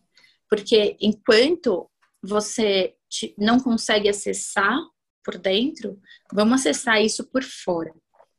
Porque 0.50 0.96
enquanto 1.02 1.90
você 2.22 2.96
não 3.38 3.60
consegue 3.60 4.08
acessar 4.08 4.78
por 5.24 5.38
dentro, 5.38 6.00
vamos 6.32 6.62
acessar 6.62 7.02
isso 7.02 7.30
por 7.30 7.44
fora, 7.44 7.94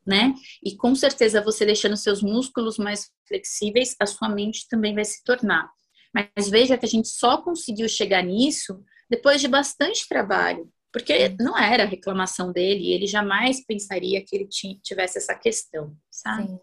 né? 0.05 0.33
E 0.63 0.75
com 0.75 0.93
certeza 0.95 1.41
você 1.41 1.65
deixando 1.65 1.97
seus 1.97 2.21
músculos 2.21 2.77
mais 2.77 3.09
flexíveis, 3.27 3.95
a 3.99 4.05
sua 4.05 4.29
mente 4.29 4.67
também 4.69 4.93
vai 4.93 5.05
se 5.05 5.23
tornar. 5.23 5.69
Mas 6.13 6.49
veja 6.49 6.77
que 6.77 6.85
a 6.85 6.89
gente 6.89 7.07
só 7.07 7.41
conseguiu 7.41 7.89
chegar 7.89 8.23
nisso 8.23 8.81
depois 9.09 9.41
de 9.41 9.47
bastante 9.47 10.07
trabalho, 10.07 10.71
porque 10.91 11.35
não 11.39 11.57
era 11.57 11.83
a 11.83 11.87
reclamação 11.87 12.51
dele, 12.51 12.93
ele 12.93 13.05
jamais 13.05 13.63
pensaria 13.65 14.23
que 14.25 14.35
ele 14.35 14.47
tivesse 14.81 15.17
essa 15.17 15.35
questão, 15.35 15.95
sabe? 16.09 16.47
Sim. 16.47 16.59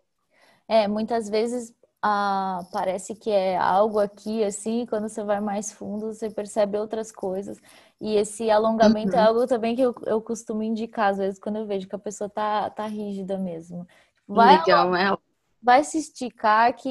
É, 0.69 0.89
muitas 0.89 1.29
vezes 1.29 1.73
ah, 2.03 2.67
parece 2.73 3.15
que 3.15 3.31
é 3.31 3.57
algo 3.57 4.01
aqui, 4.01 4.43
assim, 4.43 4.85
quando 4.87 5.09
você 5.09 5.23
vai 5.23 5.41
mais 5.41 5.71
fundo, 5.71 6.13
você 6.13 6.29
percebe 6.29 6.77
outras 6.77 7.13
coisas. 7.13 7.61
E 8.01 8.17
esse 8.17 8.51
alongamento 8.51 9.15
é 9.15 9.19
uhum. 9.19 9.25
é 9.25 9.27
algo 9.29 9.47
também 9.47 9.77
que 9.77 9.83
eu, 9.83 9.95
eu 10.07 10.21
costumo 10.21 10.65
indicar, 10.65 11.11
às 11.11 11.19
vezes, 11.19 11.39
quando 11.39 11.57
eu 11.57 11.67
vejo 11.67 11.89
que 11.89 11.95
a 11.95 11.99
pessoa 12.01 12.29
tá, 12.29 12.69
tá 12.71 12.87
rígida 12.87 13.39
mesmo. 13.39 13.87
Vai, 14.27 14.59
Legal, 14.59 14.97
é. 14.97 15.17
Vai 15.63 15.85
se 15.85 15.99
esticar, 15.99 16.75
que 16.75 16.91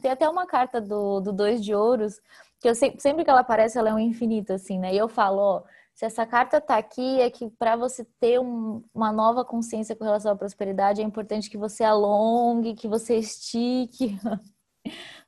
tem 0.00 0.12
até 0.12 0.28
uma 0.28 0.46
carta 0.46 0.80
do, 0.80 1.18
do 1.18 1.32
Dois 1.32 1.62
de 1.62 1.74
Ouros, 1.74 2.20
que 2.60 2.68
eu 2.68 2.76
sempre, 2.76 3.00
sempre 3.00 3.24
que 3.24 3.30
ela 3.30 3.40
aparece, 3.40 3.76
ela 3.76 3.90
é 3.90 3.94
um 3.94 3.98
infinito, 3.98 4.52
assim, 4.52 4.78
né? 4.78 4.94
E 4.94 4.98
eu 4.98 5.08
falo, 5.08 5.38
ó, 5.38 5.62
se 5.94 6.04
essa 6.04 6.26
carta 6.26 6.60
tá 6.60 6.76
aqui, 6.76 7.20
é 7.20 7.30
que 7.30 7.48
para 7.50 7.76
você 7.76 8.04
ter 8.18 8.40
um, 8.40 8.82
uma 8.92 9.12
nova 9.12 9.44
consciência 9.44 9.94
com 9.94 10.02
relação 10.02 10.32
à 10.32 10.36
prosperidade, 10.36 11.00
é 11.00 11.04
importante 11.04 11.48
que 11.48 11.56
você 11.56 11.84
alongue, 11.84 12.74
que 12.74 12.88
você 12.88 13.16
estique. 13.16 14.18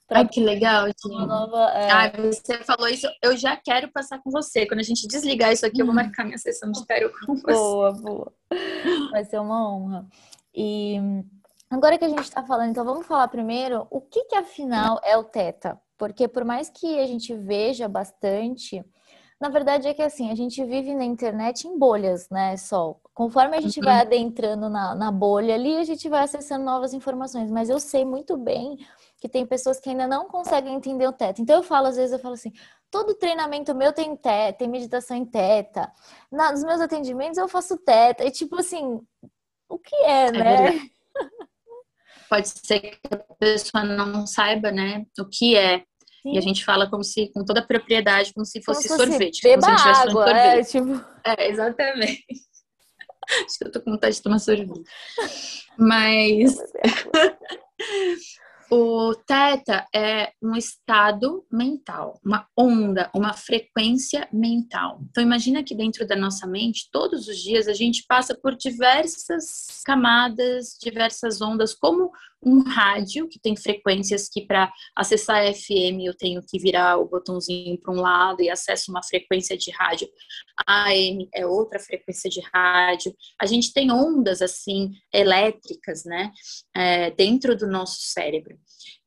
Ai, 0.08 0.28
que 0.28 0.40
legal, 0.40 0.87
Uma 1.04 1.26
nova, 1.26 1.70
é... 1.73 1.90
Ai, 1.90 2.12
você 2.12 2.58
falou 2.62 2.88
isso, 2.88 3.08
eu 3.23 3.37
já 3.37 3.56
quero 3.56 3.90
passar 3.90 4.20
com 4.20 4.30
você. 4.30 4.66
Quando 4.66 4.80
a 4.80 4.85
gente 4.85 5.06
desligar 5.06 5.52
isso 5.52 5.66
aqui, 5.66 5.80
eu 5.80 5.87
vou 5.87 5.94
uhum. 5.94 6.02
marcar 6.02 6.25
minha 6.25 6.38
sessão 6.38 6.70
de 6.70 6.85
tarot 6.87 7.12
com 7.26 7.35
você. 7.35 7.52
Boa, 7.52 7.92
boa. 7.92 8.32
Vai 9.11 9.25
ser 9.25 9.40
uma 9.40 9.68
honra. 9.68 10.06
E 10.54 10.96
agora 11.68 11.99
que 11.99 12.04
a 12.04 12.08
gente 12.08 12.23
está 12.23 12.44
falando, 12.44 12.70
então 12.70 12.85
vamos 12.85 13.06
falar 13.06 13.26
primeiro 13.28 13.87
o 13.90 14.00
que, 14.00 14.25
que 14.25 14.37
afinal 14.37 15.00
é 15.02 15.16
o 15.16 15.25
Teta. 15.25 15.80
Porque 15.99 16.28
por 16.28 16.44
mais 16.44 16.70
que 16.70 17.00
a 17.00 17.06
gente 17.06 17.35
veja 17.35 17.88
bastante, 17.88 18.85
na 19.40 19.49
verdade 19.49 19.87
é 19.87 19.95
que 19.95 20.02
assim, 20.02 20.31
a 20.31 20.35
gente 20.35 20.64
vive 20.64 20.95
na 20.95 21.05
internet 21.05 21.69
em 21.69 21.78
bolhas, 21.78 22.28
né, 22.31 22.57
Sol? 22.57 23.00
Conforme 23.12 23.57
a 23.57 23.61
gente 23.61 23.78
uhum. 23.81 23.85
vai 23.85 24.00
adentrando 24.00 24.69
na, 24.69 24.95
na 24.95 25.11
bolha 25.12 25.55
ali, 25.55 25.76
a 25.76 25.85
gente 25.85 26.09
vai 26.09 26.25
acessando 26.25 26.64
novas 26.64 26.95
informações. 26.95 27.50
Mas 27.50 27.69
eu 27.69 27.78
sei 27.78 28.05
muito 28.05 28.37
bem 28.37 28.78
que 29.19 29.28
tem 29.28 29.47
pessoas 29.47 29.78
que 29.78 29.90
ainda 29.90 30.07
não 30.07 30.26
conseguem 30.26 30.75
entender 30.75 31.07
o 31.07 31.12
teta. 31.12 31.40
Então 31.40 31.57
eu 31.57 31.62
falo, 31.62 31.87
às 31.87 31.97
vezes 31.97 32.12
eu 32.12 32.19
falo 32.19 32.35
assim, 32.35 32.52
todo 32.90 33.14
treinamento 33.14 33.75
meu 33.75 33.93
tem 33.93 34.16
teta, 34.16 34.59
tem 34.59 34.69
meditação 34.69 35.16
em 35.16 35.25
teta. 35.25 35.90
Nos 36.31 36.64
meus 36.64 36.81
atendimentos 36.81 37.38
eu 37.38 37.49
faço 37.49 37.76
teta. 37.78 38.25
E 38.25 38.31
tipo 38.31 38.59
assim, 38.59 39.00
o 39.69 39.78
que 39.78 39.97
é, 39.97 40.26
é 40.28 40.33
né? 40.33 40.71
Verdade. 40.71 40.93
Pode 42.28 42.49
ser 42.49 42.81
que 42.81 43.00
a 43.11 43.35
pessoa 43.38 43.85
não 43.85 44.26
saiba, 44.26 44.73
né, 44.73 45.05
o 45.19 45.28
que 45.28 45.57
é. 45.57 45.85
Sim. 46.26 46.35
E 46.35 46.38
a 46.38 46.40
gente 46.40 46.64
fala 46.64 46.90
como 46.90 47.04
se, 47.04 47.28
com 47.28 47.45
toda 47.45 47.61
a 47.61 47.66
propriedade, 47.66 48.35
como 48.35 48.45
se 48.45 48.61
fosse 48.61 48.88
como 48.88 49.00
sorvete. 49.00 49.42
Beba 49.42 49.64
como 49.64 49.78
se 49.78 49.88
água, 49.88 50.26
sorvete. 50.26 50.59
É, 50.59 50.62
tipo... 50.64 51.04
é, 51.25 51.49
exatamente. 51.49 52.25
Acho 53.47 53.59
que 53.59 53.66
eu 53.66 53.73
tô 53.73 53.80
com 53.80 53.92
vontade 53.92 54.16
de 54.16 54.23
tomar 54.23 54.40
sorvete. 54.40 54.83
Mas. 55.78 56.56
O 58.68 59.14
teta 59.14 59.87
é 59.95 60.33
um 60.42 60.56
estado 60.56 61.47
mental, 61.52 62.21
uma 62.25 62.49
onda, 62.59 63.09
uma 63.14 63.33
frequência 63.33 64.28
mental. 64.33 65.00
Então 65.09 65.23
imagina 65.23 65.62
que 65.62 65.73
dentro 65.73 66.04
da 66.04 66.16
nossa 66.16 66.49
mente, 66.49 66.88
todos 66.90 67.28
os 67.28 67.38
dias 67.38 67.68
a 67.68 67.73
gente 67.73 68.04
passa 68.09 68.35
por 68.35 68.56
diversas 68.56 69.83
camadas, 69.85 70.76
diversas 70.83 71.40
ondas, 71.40 71.75
como 71.75 72.11
um 72.43 72.62
rádio 72.62 73.28
que 73.28 73.38
tem 73.40 73.57
frequências 73.57 74.28
que 74.28 74.47
para 74.47 74.73
acessar 74.95 75.43
FM 75.52 76.05
eu 76.05 76.16
tenho 76.16 76.40
que 76.43 76.59
virar 76.59 76.99
o 76.99 77.09
botãozinho 77.09 77.78
para 77.81 77.93
um 77.93 78.00
lado 78.00 78.43
e 78.43 78.50
acesso 78.50 78.90
uma 78.90 79.02
frequência 79.02 79.57
de 79.57 79.71
rádio. 79.71 80.09
AM 80.66 81.28
é 81.35 81.47
outra 81.47 81.78
frequência 81.78 82.31
de 82.31 82.40
rádio. 82.52 83.14
A 83.40 83.47
gente 83.47 83.73
tem 83.73 83.90
ondas 83.90 84.43
assim 84.43 84.93
elétricas, 85.12 86.05
né, 86.05 86.31
é, 86.75 87.11
dentro 87.11 87.57
do 87.57 87.66
nosso 87.66 87.99
cérebro. 88.00 88.57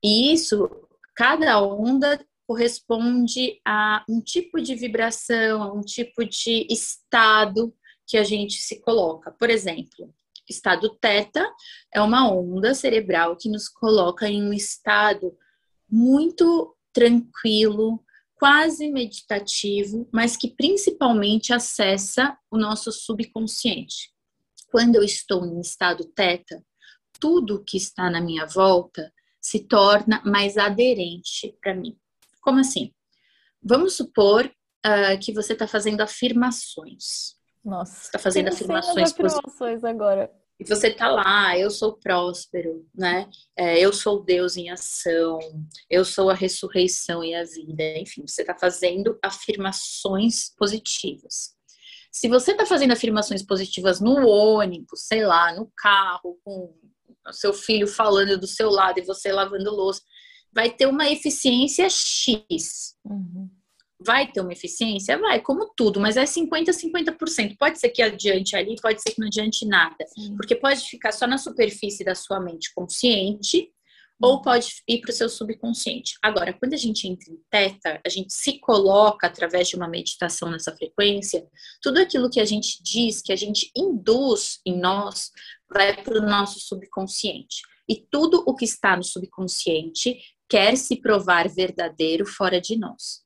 E 0.04 0.34
isso, 0.34 0.70
cada 1.16 1.62
onda 1.62 2.20
corresponde 2.48 3.62
a 3.64 4.04
um 4.10 4.20
tipo 4.20 4.60
de 4.60 4.74
vibração, 4.74 5.62
a 5.62 5.72
um 5.72 5.82
tipo 5.82 6.26
de 6.26 6.66
estado 6.70 7.74
que 8.08 8.18
a 8.18 8.24
gente 8.24 8.56
se 8.56 8.82
coloca. 8.82 9.32
Por 9.32 9.52
exemplo, 9.52 10.12
estado 10.50 10.98
teta 11.00 11.48
é 11.94 12.02
uma 12.02 12.32
onda 12.32 12.74
cerebral 12.74 13.38
que 13.38 13.50
nos 13.50 13.68
coloca 13.68 14.28
em 14.28 14.44
um 14.44 14.54
estado 14.54 15.36
muito 15.90 16.76
tranquilo, 16.92 18.04
quase 18.36 18.90
meditativo, 18.90 20.08
mas 20.14 20.36
que 20.36 20.50
principalmente 20.56 21.54
acessa 21.54 22.38
o 22.50 22.58
nosso 22.58 22.92
subconsciente. 22.92 24.12
Quando 24.72 24.96
eu 24.96 25.04
estou 25.04 25.46
em 25.46 25.60
estado 25.60 26.06
teta, 26.06 26.64
tudo 27.20 27.64
que 27.64 27.78
está 27.78 28.10
na 28.10 28.22
minha 28.22 28.46
volta 28.46 29.12
se 29.42 29.68
torna 29.68 30.22
mais 30.26 30.58
aderente 30.58 31.56
para 31.62 31.74
mim. 31.74 31.98
Como 32.42 32.60
assim? 32.60 32.94
Vamos 33.62 33.96
supor 33.96 34.46
uh, 34.46 35.20
que 35.22 35.34
você 35.34 35.54
está 35.54 35.68
fazendo 35.68 36.02
afirmações. 36.02 37.39
Nossa. 37.64 38.06
Está 38.06 38.20
fazendo 38.20 38.48
afirmações, 38.48 39.12
afirmações 39.12 39.84
agora. 39.84 40.32
E 40.60 40.66
você 40.66 40.92
tá 40.92 41.10
lá, 41.10 41.58
eu 41.58 41.72
sou 41.72 41.94
próspero, 41.94 42.86
né? 42.94 43.30
É, 43.56 43.80
eu 43.80 43.94
sou 43.94 44.22
Deus 44.22 44.58
em 44.58 44.70
ação, 44.70 45.40
eu 45.90 46.04
sou 46.04 46.30
a 46.30 46.34
ressurreição 46.34 47.24
e 47.24 47.34
a 47.34 47.46
vida. 47.46 47.98
Enfim, 47.98 48.28
você 48.28 48.42
está 48.42 48.54
fazendo 48.54 49.18
afirmações 49.24 50.54
positivas. 50.58 51.56
Se 52.12 52.28
você 52.28 52.52
está 52.52 52.66
fazendo 52.66 52.92
afirmações 52.92 53.42
positivas 53.42 54.02
no 54.02 54.28
ônibus, 54.28 55.08
sei 55.08 55.26
lá, 55.26 55.56
no 55.56 55.72
carro, 55.78 56.38
com 56.44 56.76
o 57.26 57.34
seu 57.34 57.54
filho 57.54 57.88
falando 57.88 58.38
do 58.38 58.48
seu 58.48 58.70
lado 58.70 59.00
e 59.00 59.06
você 59.06 59.32
lavando 59.32 59.72
louça, 59.72 60.02
vai 60.52 60.70
ter 60.70 60.88
uma 60.88 61.10
eficiência 61.10 61.88
X. 61.90 62.96
Uhum. 63.06 63.50
Vai 64.02 64.32
ter 64.32 64.42
uma 64.42 64.54
eficiência? 64.54 65.18
Vai, 65.18 65.42
como 65.42 65.74
tudo, 65.76 66.00
mas 66.00 66.16
é 66.16 66.24
50% 66.24 66.70
50%. 66.72 67.56
Pode 67.58 67.80
ser 67.80 67.90
que 67.90 68.02
adiante 68.02 68.56
ali, 68.56 68.76
pode 68.82 69.02
ser 69.02 69.12
que 69.12 69.20
não 69.20 69.28
adiante 69.28 69.66
nada. 69.66 70.06
Sim. 70.08 70.36
Porque 70.36 70.56
pode 70.56 70.82
ficar 70.82 71.12
só 71.12 71.28
na 71.28 71.38
superfície 71.38 72.04
da 72.04 72.16
sua 72.16 72.40
mente 72.40 72.74
consciente, 72.74 73.70
ou 74.22 74.36
uhum. 74.36 74.42
pode 74.42 74.68
ir 74.88 75.00
para 75.00 75.12
o 75.12 75.14
seu 75.14 75.30
subconsciente. 75.30 76.16
Agora, 76.22 76.54
quando 76.54 76.74
a 76.74 76.78
gente 76.78 77.08
entra 77.08 77.32
em 77.32 77.40
teta, 77.50 78.02
a 78.06 78.10
gente 78.10 78.34
se 78.34 78.60
coloca 78.60 79.28
através 79.28 79.70
de 79.70 79.76
uma 79.76 79.88
meditação 79.88 80.52
nessa 80.52 80.76
frequência, 80.76 81.48
tudo 81.82 82.00
aquilo 82.00 82.30
que 82.30 82.40
a 82.40 82.46
gente 82.46 82.84
diz, 82.84 83.22
que 83.22 83.32
a 83.32 83.36
gente 83.36 83.72
induz 83.76 84.60
em 84.66 84.78
nós, 84.78 85.32
vai 85.72 86.04
para 86.04 86.20
o 86.20 86.26
nosso 86.26 86.60
subconsciente. 86.60 87.62
E 87.88 88.06
tudo 88.12 88.44
o 88.46 88.56
que 88.56 88.66
está 88.66 88.96
no 88.96 89.04
subconsciente 89.04 90.20
quer 90.50 90.76
se 90.76 90.98
provar 90.98 91.48
verdadeiro 91.48 92.26
fora 92.26 92.60
de 92.60 92.78
nós. 92.78 93.24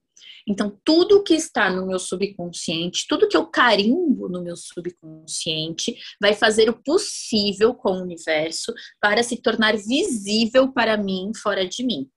Então, 0.47 0.77
tudo 0.83 1.23
que 1.23 1.33
está 1.33 1.69
no 1.69 1.85
meu 1.85 1.99
subconsciente, 1.99 3.05
tudo 3.07 3.27
que 3.27 3.37
eu 3.37 3.47
carimbo 3.47 4.27
no 4.27 4.41
meu 4.41 4.55
subconsciente, 4.55 5.95
vai 6.19 6.33
fazer 6.33 6.69
o 6.69 6.81
possível 6.81 7.73
com 7.73 7.91
o 7.91 8.01
universo 8.01 8.73
para 8.99 9.23
se 9.23 9.37
tornar 9.37 9.77
visível 9.77 10.71
para 10.71 10.97
mim 10.97 11.31
fora 11.35 11.67
de 11.67 11.83
mim. 11.83 12.09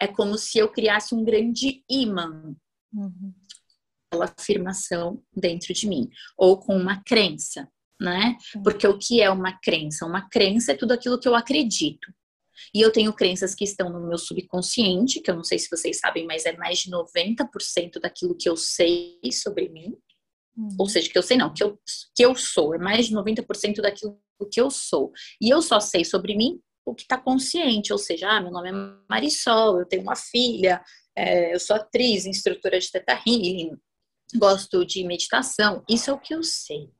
É 0.00 0.06
como 0.06 0.38
se 0.38 0.58
eu 0.58 0.68
criasse 0.68 1.14
um 1.14 1.24
grande 1.24 1.82
imã. 1.90 2.54
Uhum. 2.92 3.34
Aquela 4.08 4.32
afirmação 4.38 5.20
dentro 5.36 5.74
de 5.74 5.88
mim, 5.88 6.08
ou 6.36 6.56
com 6.58 6.76
uma 6.76 7.02
crença, 7.02 7.68
né? 8.00 8.36
Porque 8.62 8.86
o 8.86 8.96
que 8.96 9.20
é 9.20 9.28
uma 9.28 9.58
crença? 9.58 10.06
Uma 10.06 10.28
crença 10.28 10.70
é 10.70 10.76
tudo 10.76 10.92
aquilo 10.92 11.18
que 11.18 11.26
eu 11.26 11.34
acredito. 11.34 12.12
E 12.74 12.80
eu 12.80 12.90
tenho 12.90 13.12
crenças 13.12 13.54
que 13.54 13.64
estão 13.64 13.90
no 13.90 14.06
meu 14.06 14.18
subconsciente, 14.18 15.20
que 15.20 15.30
eu 15.30 15.36
não 15.36 15.44
sei 15.44 15.58
se 15.58 15.70
vocês 15.70 15.98
sabem, 15.98 16.26
mas 16.26 16.46
é 16.46 16.56
mais 16.56 16.78
de 16.78 16.90
90% 16.90 18.00
daquilo 18.00 18.36
que 18.36 18.48
eu 18.48 18.56
sei 18.56 19.18
sobre 19.32 19.68
mim. 19.68 19.94
Uhum. 20.56 20.68
Ou 20.78 20.88
seja, 20.88 21.10
que 21.10 21.18
eu 21.18 21.22
sei 21.22 21.36
não, 21.36 21.52
que 21.52 21.62
eu, 21.62 21.78
que 22.14 22.24
eu 22.24 22.34
sou, 22.34 22.74
é 22.74 22.78
mais 22.78 23.06
de 23.06 23.14
90% 23.14 23.80
daquilo 23.80 24.20
que 24.50 24.60
eu 24.60 24.70
sou. 24.70 25.12
E 25.40 25.50
eu 25.50 25.60
só 25.60 25.80
sei 25.80 26.04
sobre 26.04 26.36
mim 26.36 26.60
o 26.86 26.94
que 26.94 27.02
está 27.02 27.16
consciente, 27.16 27.92
ou 27.92 27.98
seja, 27.98 28.28
ah, 28.28 28.40
meu 28.40 28.50
nome 28.50 28.68
é 28.68 28.72
Marisol, 29.08 29.80
eu 29.80 29.86
tenho 29.86 30.02
uma 30.02 30.14
filha, 30.14 30.82
é, 31.16 31.54
eu 31.54 31.58
sou 31.58 31.76
atriz, 31.76 32.26
instrutora 32.26 32.78
de 32.78 32.90
Teta 32.90 33.14
Healing, 33.26 33.70
gosto 34.36 34.84
de 34.84 35.02
meditação, 35.04 35.82
isso 35.88 36.10
é 36.10 36.12
o 36.12 36.18
que 36.18 36.34
eu 36.34 36.42
sei. 36.42 36.90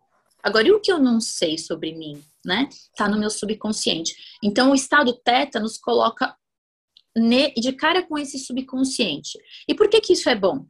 Agora, 0.43 0.69
e 0.69 0.73
o 0.73 0.81
que 0.81 0.91
eu 0.91 0.99
não 0.99 1.21
sei 1.21 1.59
sobre 1.59 1.95
mim, 1.95 2.23
né? 2.45 2.69
Tá 2.97 3.09
no 3.09 3.19
meu 3.19 3.31
subconsciente. 3.31 4.15
Então, 4.43 4.71
o 4.71 4.75
estado 4.75 5.13
teta 5.25 5.59
nos 5.61 5.79
coloca 5.79 6.37
de 7.57 7.73
cara 7.73 8.03
com 8.03 8.19
esse 8.19 8.39
subconsciente. 8.39 9.39
E 9.69 9.75
por 9.75 9.89
que 9.89 10.01
que 10.01 10.15
isso 10.15 10.29
é 10.29 10.35
bom? 10.35 10.65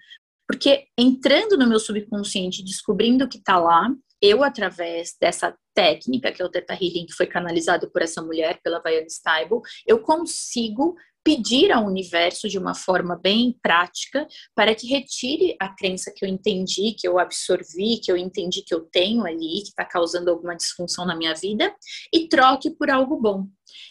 Porque 0.46 0.86
entrando 0.98 1.56
no 1.56 1.66
meu 1.66 1.78
subconsciente, 1.78 2.62
descobrindo 2.62 3.28
que 3.28 3.42
tá 3.42 3.58
lá, 3.58 3.88
eu, 4.20 4.42
através 4.42 5.16
dessa 5.20 5.56
técnica, 5.74 6.32
que 6.32 6.40
é 6.40 6.44
o 6.44 6.50
Teta 6.50 6.74
Healing, 6.74 7.06
que 7.06 7.14
foi 7.14 7.26
canalizado 7.26 7.90
por 7.90 8.02
essa 8.02 8.22
mulher, 8.22 8.60
pela 8.62 8.80
Vaiana 8.80 9.06
Stable, 9.06 9.60
eu 9.86 10.00
consigo 10.00 10.96
pedir 11.24 11.72
ao 11.72 11.86
universo 11.86 12.48
de 12.48 12.58
uma 12.58 12.74
forma 12.74 13.16
bem 13.16 13.58
prática 13.62 14.28
para 14.54 14.74
que 14.74 14.86
retire 14.86 15.56
a 15.58 15.70
crença 15.70 16.12
que 16.14 16.24
eu 16.24 16.28
entendi, 16.28 16.92
que 16.92 17.08
eu 17.08 17.18
absorvi, 17.18 17.98
que 17.98 18.12
eu 18.12 18.16
entendi 18.16 18.62
que 18.62 18.74
eu 18.74 18.82
tenho 18.82 19.24
ali, 19.24 19.62
que 19.62 19.70
está 19.70 19.84
causando 19.84 20.30
alguma 20.30 20.54
disfunção 20.54 21.06
na 21.06 21.16
minha 21.16 21.34
vida, 21.34 21.74
e 22.12 22.28
troque 22.28 22.70
por 22.70 22.90
algo 22.90 23.16
bom. 23.16 23.46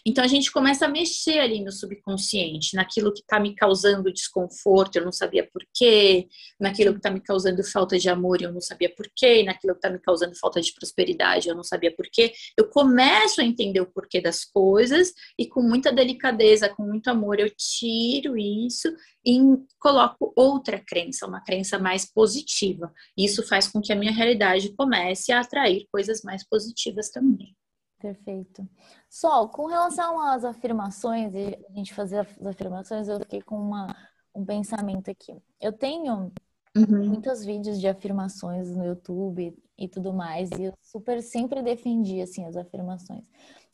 Então 0.06 0.24
a 0.24 0.26
gente 0.26 0.50
começa 0.50 0.86
a 0.86 0.88
mexer 0.88 1.38
ali 1.38 1.62
no 1.62 1.72
subconsciente, 1.72 2.76
naquilo 2.76 3.12
que 3.12 3.20
está 3.20 3.40
me 3.40 3.54
causando 3.54 4.12
desconforto, 4.12 4.96
eu 4.96 5.04
não 5.04 5.12
sabia 5.12 5.48
por 5.50 5.62
quê, 5.74 6.28
naquilo 6.60 6.92
que 6.92 6.98
está 6.98 7.10
me 7.10 7.20
causando 7.20 7.62
falta 7.64 7.98
de 7.98 8.08
amor, 8.08 8.42
eu 8.42 8.52
não 8.52 8.60
sabia 8.60 8.92
por 8.94 9.06
quê, 9.14 9.42
naquilo 9.42 9.74
que 9.74 9.78
está 9.78 9.90
me 9.90 9.98
causando 9.98 10.34
falta 10.36 10.60
de 10.60 10.72
prosperidade, 10.72 11.48
eu 11.48 11.54
não 11.54 11.64
sabia 11.64 11.94
por 11.94 12.06
quê. 12.10 12.32
Eu 12.56 12.68
começo 12.68 13.40
a 13.40 13.44
entender 13.44 13.80
o 13.80 13.86
porquê 13.86 14.20
das 14.20 14.44
coisas 14.44 15.12
e 15.38 15.46
com 15.46 15.62
muita 15.62 15.92
delicadeza, 15.92 16.68
com 16.68 16.84
muito 16.84 17.08
amor, 17.08 17.38
eu 17.40 17.50
tiro 17.50 18.36
isso 18.36 18.88
e 19.24 19.38
coloco 19.78 20.32
outra 20.36 20.78
crença, 20.78 21.26
uma 21.26 21.42
crença 21.42 21.78
mais 21.78 22.04
positiva. 22.04 22.92
Isso 23.16 23.42
faz 23.46 23.68
com 23.68 23.80
que 23.80 23.92
a 23.92 23.96
minha 23.96 24.12
realidade 24.12 24.74
comece 24.74 25.32
a 25.32 25.40
atrair 25.40 25.86
coisas 25.90 26.22
mais 26.22 26.46
positivas 26.46 27.10
também. 27.10 27.54
Perfeito. 28.04 28.68
Sol, 29.08 29.48
com 29.48 29.64
relação 29.64 30.20
às 30.20 30.44
afirmações, 30.44 31.34
e 31.34 31.58
a 31.70 31.72
gente 31.72 31.94
fazer 31.94 32.18
as 32.18 32.46
afirmações, 32.46 33.08
eu 33.08 33.18
fiquei 33.20 33.40
com 33.40 33.56
uma, 33.56 33.96
um 34.34 34.44
pensamento 34.44 35.10
aqui. 35.10 35.34
Eu 35.58 35.72
tenho 35.72 36.30
uhum. 36.76 37.06
muitos 37.06 37.42
vídeos 37.46 37.80
de 37.80 37.88
afirmações 37.88 38.76
no 38.76 38.84
YouTube 38.84 39.56
e 39.78 39.88
tudo 39.88 40.12
mais, 40.12 40.50
e 40.50 40.64
eu 40.64 40.74
super 40.82 41.22
sempre 41.22 41.62
defendi 41.62 42.20
assim 42.20 42.44
as 42.44 42.58
afirmações. 42.58 43.24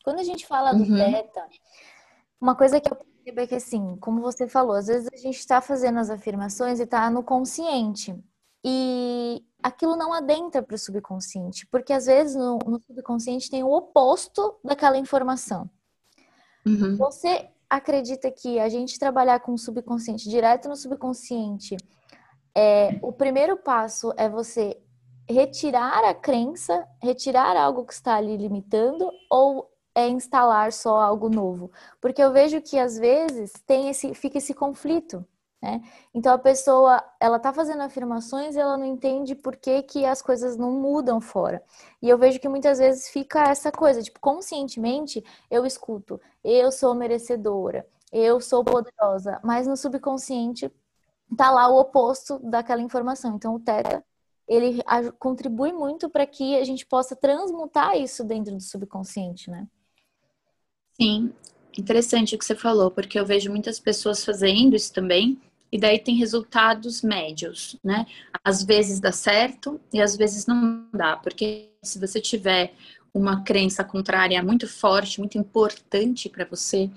Quando 0.05 0.21
a 0.21 0.25
gente 0.25 0.47
fala 0.47 0.73
do 0.73 0.85
uhum. 0.85 1.25
uma 2.41 2.55
coisa 2.55 2.81
que 2.81 2.89
eu 2.89 2.95
percebo 2.95 3.41
é 3.41 3.47
que 3.49 3.57
assim, 3.57 3.97
como 3.97 4.21
você 4.21 4.47
falou, 4.47 4.77
às 4.77 4.87
vezes 4.87 5.09
a 5.13 5.17
gente 5.17 5.41
está 5.41 5.61
fazendo 5.61 5.99
as 5.99 6.09
afirmações 6.09 6.79
e 6.79 6.85
está 6.85 7.11
no 7.11 7.25
consciente. 7.25 8.17
E 8.65 9.45
aquilo 9.63 9.97
não 9.97 10.13
adentra 10.13 10.63
para 10.63 10.75
o 10.75 10.79
subconsciente, 10.79 11.67
porque 11.67 11.93
às 11.93 12.07
vezes 12.07 12.37
no, 12.37 12.59
no, 12.67 12.81
subconsciente 12.81 13.51
tem 13.51 13.63
o 13.63 13.73
oposto 13.73 14.59
daquela 14.65 14.99
informação. 14.99 15.69
Uhum. 16.67 16.97
Você 16.97 17.49
acredita 17.69 18.31
que 18.31 18.59
a 18.59 18.69
gente 18.69 18.99
trabalhar 18.99 19.41
com 19.41 19.53
o 19.53 19.59
subconsciente, 19.59 20.29
direto 20.29 20.69
no 20.69 20.77
subconsciente, 20.77 21.77
é, 22.55 22.99
o 23.03 23.13
primeiro 23.13 23.57
passo 23.57 24.13
é 24.17 24.29
você 24.29 24.77
retirar 25.29 26.05
a 26.05 26.13
crença, 26.13 26.87
retirar 27.01 27.57
algo 27.57 27.85
que 27.85 27.93
está 27.93 28.17
ali 28.17 28.37
limitando, 28.37 29.11
ou 29.31 29.71
é 29.95 30.09
instalar 30.09 30.73
só 30.73 31.01
algo 31.01 31.29
novo? 31.29 31.71
Porque 32.01 32.23
eu 32.23 32.33
vejo 32.33 32.61
que 32.61 32.79
às 32.79 32.99
vezes 32.99 33.53
tem 33.67 33.89
esse, 33.89 34.15
fica 34.15 34.39
esse 34.39 34.55
conflito. 34.55 35.25
Né? 35.63 35.83
Então 36.15 36.33
a 36.33 36.39
pessoa 36.39 37.05
ela 37.21 37.37
está 37.37 37.53
fazendo 37.53 37.83
afirmações 37.83 38.57
e 38.57 38.59
ela 38.59 38.79
não 38.79 38.87
entende 38.87 39.35
por 39.35 39.57
que, 39.57 39.83
que 39.83 40.07
as 40.07 40.23
coisas 40.23 40.57
não 40.57 40.73
mudam 40.73 41.21
fora. 41.21 41.63
E 42.01 42.09
eu 42.09 42.17
vejo 42.17 42.41
que 42.41 42.49
muitas 42.49 42.79
vezes 42.79 43.11
fica 43.11 43.43
essa 43.43 43.71
coisa, 43.71 44.03
tipo, 44.03 44.19
conscientemente 44.21 45.23
eu 45.51 45.67
escuto, 45.67 46.19
eu 46.43 46.73
sou 46.73 46.95
merecedora, 46.95 47.87
eu 48.11 48.41
sou 48.41 48.65
poderosa, 48.65 49.39
mas 49.45 49.67
no 49.67 49.77
subconsciente 49.77 50.73
tá 51.37 51.51
lá 51.51 51.69
o 51.69 51.79
oposto 51.79 52.39
daquela 52.39 52.81
informação. 52.81 53.37
Então 53.37 53.55
o 53.55 53.61
Teta 53.61 54.03
ele 54.49 54.83
contribui 55.19 55.73
muito 55.73 56.09
para 56.09 56.27
que 56.27 56.57
a 56.57 56.65
gente 56.65 56.87
possa 56.87 57.15
transmutar 57.15 57.97
isso 57.97 58.25
dentro 58.25 58.57
do 58.57 58.63
subconsciente, 58.63 59.51
né? 59.51 59.69
Sim, 60.95 61.33
interessante 61.79 62.35
o 62.35 62.39
que 62.39 62.45
você 62.45 62.57
falou, 62.57 62.91
porque 62.91 63.21
eu 63.21 63.25
vejo 63.25 63.51
muitas 63.51 63.79
pessoas 63.79 64.25
fazendo 64.25 64.75
isso 64.75 64.93
também 64.93 65.41
e 65.73 65.79
daí 65.79 65.99
tem 65.99 66.17
resultados 66.17 67.03
médios, 67.03 67.77
né? 67.83 68.07
Às 68.45 68.65
vezes 68.65 69.01
dá 69.01 69.13
certo 69.13 69.81
e 69.93 70.01
às 70.01 70.17
vezes 70.17 70.47
não 70.47 70.87
dá, 70.93 71.17
porque 71.17 71.71
se 71.83 71.99
você 71.99 72.21
tiver 72.21 72.75
uma 73.13 73.43
crença 73.43 73.85
contrária 73.85 74.43
muito 74.43 74.69
forte, 74.69 75.21
muito 75.21 75.39
importante 75.39 76.29
para 76.29 76.45
você, 76.45 76.91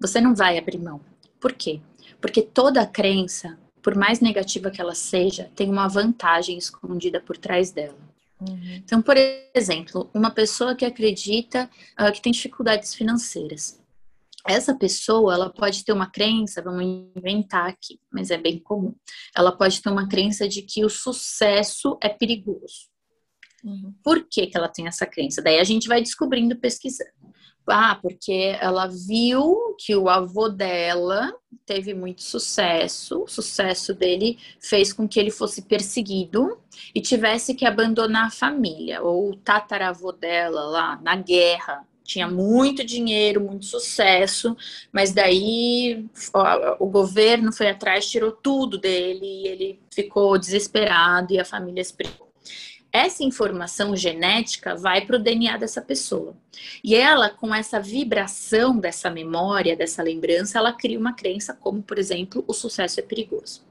você 0.00 0.20
não 0.20 0.34
vai 0.34 0.58
abrir 0.58 0.78
mão. 0.78 1.00
Por 1.40 1.52
quê? 1.52 1.80
Porque 2.20 2.42
toda 2.42 2.86
crença, 2.86 3.58
por 3.82 3.94
mais 3.94 4.20
negativa 4.20 4.70
que 4.70 4.80
ela 4.80 4.94
seja, 4.94 5.50
tem 5.54 5.68
uma 5.70 5.88
vantagem 5.88 6.56
escondida 6.56 7.20
por 7.20 7.36
trás 7.36 7.70
dela. 7.70 7.98
Uhum. 8.40 8.80
Então, 8.84 9.00
por 9.00 9.16
exemplo, 9.54 10.10
uma 10.12 10.30
pessoa 10.30 10.74
que 10.74 10.84
acredita 10.84 11.70
uh, 11.98 12.12
que 12.12 12.20
tem 12.20 12.32
dificuldades 12.32 12.94
financeiras 12.94 13.83
essa 14.46 14.74
pessoa, 14.76 15.34
ela 15.34 15.50
pode 15.50 15.84
ter 15.84 15.92
uma 15.92 16.10
crença, 16.10 16.62
vamos 16.62 16.84
inventar 17.16 17.66
aqui, 17.68 17.98
mas 18.12 18.30
é 18.30 18.36
bem 18.36 18.58
comum. 18.58 18.94
Ela 19.34 19.56
pode 19.56 19.80
ter 19.80 19.88
uma 19.88 20.08
crença 20.08 20.48
de 20.48 20.62
que 20.62 20.84
o 20.84 20.90
sucesso 20.90 21.98
é 22.02 22.08
perigoso. 22.08 22.92
Uhum. 23.64 23.94
Por 24.02 24.26
que, 24.28 24.46
que 24.46 24.56
ela 24.56 24.68
tem 24.68 24.86
essa 24.86 25.06
crença? 25.06 25.40
Daí 25.40 25.58
a 25.58 25.64
gente 25.64 25.88
vai 25.88 26.02
descobrindo 26.02 26.56
pesquisando. 26.56 27.10
Ah, 27.66 27.98
porque 28.00 28.54
ela 28.60 28.86
viu 28.86 29.74
que 29.78 29.96
o 29.96 30.10
avô 30.10 30.50
dela 30.50 31.34
teve 31.64 31.94
muito 31.94 32.22
sucesso, 32.22 33.22
o 33.22 33.26
sucesso 33.26 33.94
dele 33.94 34.38
fez 34.60 34.92
com 34.92 35.08
que 35.08 35.18
ele 35.18 35.30
fosse 35.30 35.62
perseguido 35.62 36.58
e 36.94 37.00
tivesse 37.00 37.54
que 37.54 37.64
abandonar 37.64 38.26
a 38.26 38.30
família, 38.30 39.02
ou 39.02 39.30
o 39.30 39.36
tataravô 39.36 40.12
dela 40.12 40.62
lá 40.64 41.00
na 41.00 41.16
guerra 41.16 41.86
tinha 42.04 42.28
muito 42.28 42.84
dinheiro, 42.84 43.40
muito 43.40 43.64
sucesso, 43.64 44.54
mas 44.92 45.10
daí 45.10 46.06
ó, 46.32 46.76
o 46.78 46.86
governo 46.86 47.50
foi 47.50 47.68
atrás, 47.68 48.08
tirou 48.08 48.30
tudo 48.30 48.78
dele 48.78 49.24
e 49.24 49.48
ele 49.48 49.80
ficou 49.92 50.38
desesperado 50.38 51.32
e 51.32 51.40
a 51.40 51.44
família 51.44 51.80
se. 51.80 52.24
Essa 52.92 53.24
informação 53.24 53.96
genética 53.96 54.76
vai 54.76 55.04
para 55.04 55.16
o 55.16 55.18
DNA 55.18 55.56
dessa 55.56 55.82
pessoa. 55.82 56.36
E 56.82 56.94
ela, 56.94 57.28
com 57.28 57.52
essa 57.52 57.80
vibração 57.80 58.78
dessa 58.78 59.10
memória, 59.10 59.74
dessa 59.74 60.00
lembrança, 60.00 60.58
ela 60.58 60.72
cria 60.72 60.96
uma 60.98 61.12
crença 61.12 61.52
como, 61.52 61.82
por 61.82 61.98
exemplo, 61.98 62.44
o 62.46 62.52
sucesso 62.52 63.00
é 63.00 63.02
perigoso. 63.02 63.64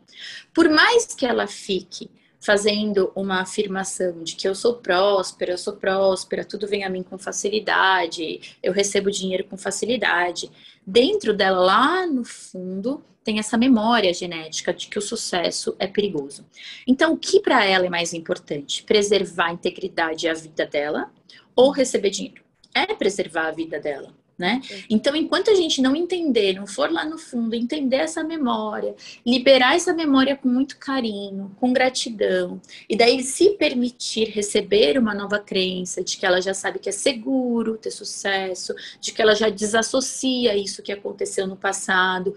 Por 0.54 0.70
mais 0.70 1.06
que 1.16 1.26
ela 1.26 1.48
fique 1.48 2.10
fazendo 2.44 3.10
uma 3.16 3.42
afirmação 3.42 4.22
de 4.22 4.36
que 4.36 4.48
eu 4.48 4.54
sou 4.54 4.76
próspera, 4.76 5.54
eu 5.54 5.58
sou 5.58 5.74
próspera, 5.74 6.44
tudo 6.44 6.68
vem 6.68 6.84
a 6.84 6.90
mim 6.90 7.02
com 7.02 7.18
facilidade, 7.18 8.58
eu 8.62 8.74
recebo 8.74 9.10
dinheiro 9.10 9.46
com 9.46 9.58
facilidade. 9.58 10.52
Dentro 10.86 11.34
dela, 11.34 11.60
lá 11.60 12.06
no 12.06 12.26
fundo, 12.26 13.02
tem 13.24 13.40
essa 13.40 13.58
memória 13.58 14.14
genética 14.14 14.74
de 14.74 14.88
que 14.88 15.00
o 15.00 15.02
sucesso 15.02 15.74
é 15.80 15.88
perigoso. 15.88 16.46
Então, 16.86 17.14
o 17.14 17.18
que 17.18 17.40
para 17.40 17.66
ela 17.66 17.86
é 17.86 17.90
mais 17.90 18.14
importante? 18.14 18.84
Preservar 18.84 19.48
a 19.48 19.54
integridade 19.54 20.26
e 20.26 20.30
a 20.30 20.34
vida 20.34 20.66
dela 20.66 21.10
ou 21.56 21.72
receber 21.72 22.10
dinheiro? 22.10 22.44
É 22.76 22.86
preservar 22.94 23.48
a 23.48 23.52
vida 23.52 23.80
dela 23.80 24.14
né? 24.38 24.62
Então, 24.90 25.16
enquanto 25.16 25.52
a 25.52 25.56
gente 25.56 25.82
não 25.82 25.96
entender, 25.96 26.54
não 26.54 26.66
for 26.66 26.92
lá 26.92 27.06
no 27.06 27.18
fundo, 27.18 27.56
entender 27.56 27.98
essa 27.98 28.24
memória, 28.24 28.96
liberar 29.26 29.76
essa 29.76 29.94
memória 29.94 30.36
com 30.36 30.48
muito 30.48 30.78
carinho, 30.78 31.56
com 31.60 31.72
gratidão, 31.72 32.60
e 32.90 32.96
daí 32.96 33.24
se 33.24 33.52
permitir 33.52 34.30
receber 34.30 34.98
uma 34.98 35.14
nova 35.14 35.40
crença 35.40 36.04
de 36.04 36.18
que 36.18 36.26
ela 36.26 36.42
já 36.42 36.54
sabe 36.54 36.80
que 36.80 36.90
é 36.90 36.92
seguro 36.92 37.78
ter 37.78 37.92
sucesso, 37.92 38.74
de 39.00 39.12
que 39.12 39.22
ela 39.22 39.36
já 39.36 39.50
desassocia 39.50 40.56
isso 40.56 40.82
que 40.82 40.92
aconteceu 40.92 41.46
no 41.48 41.56
passado 41.56 42.36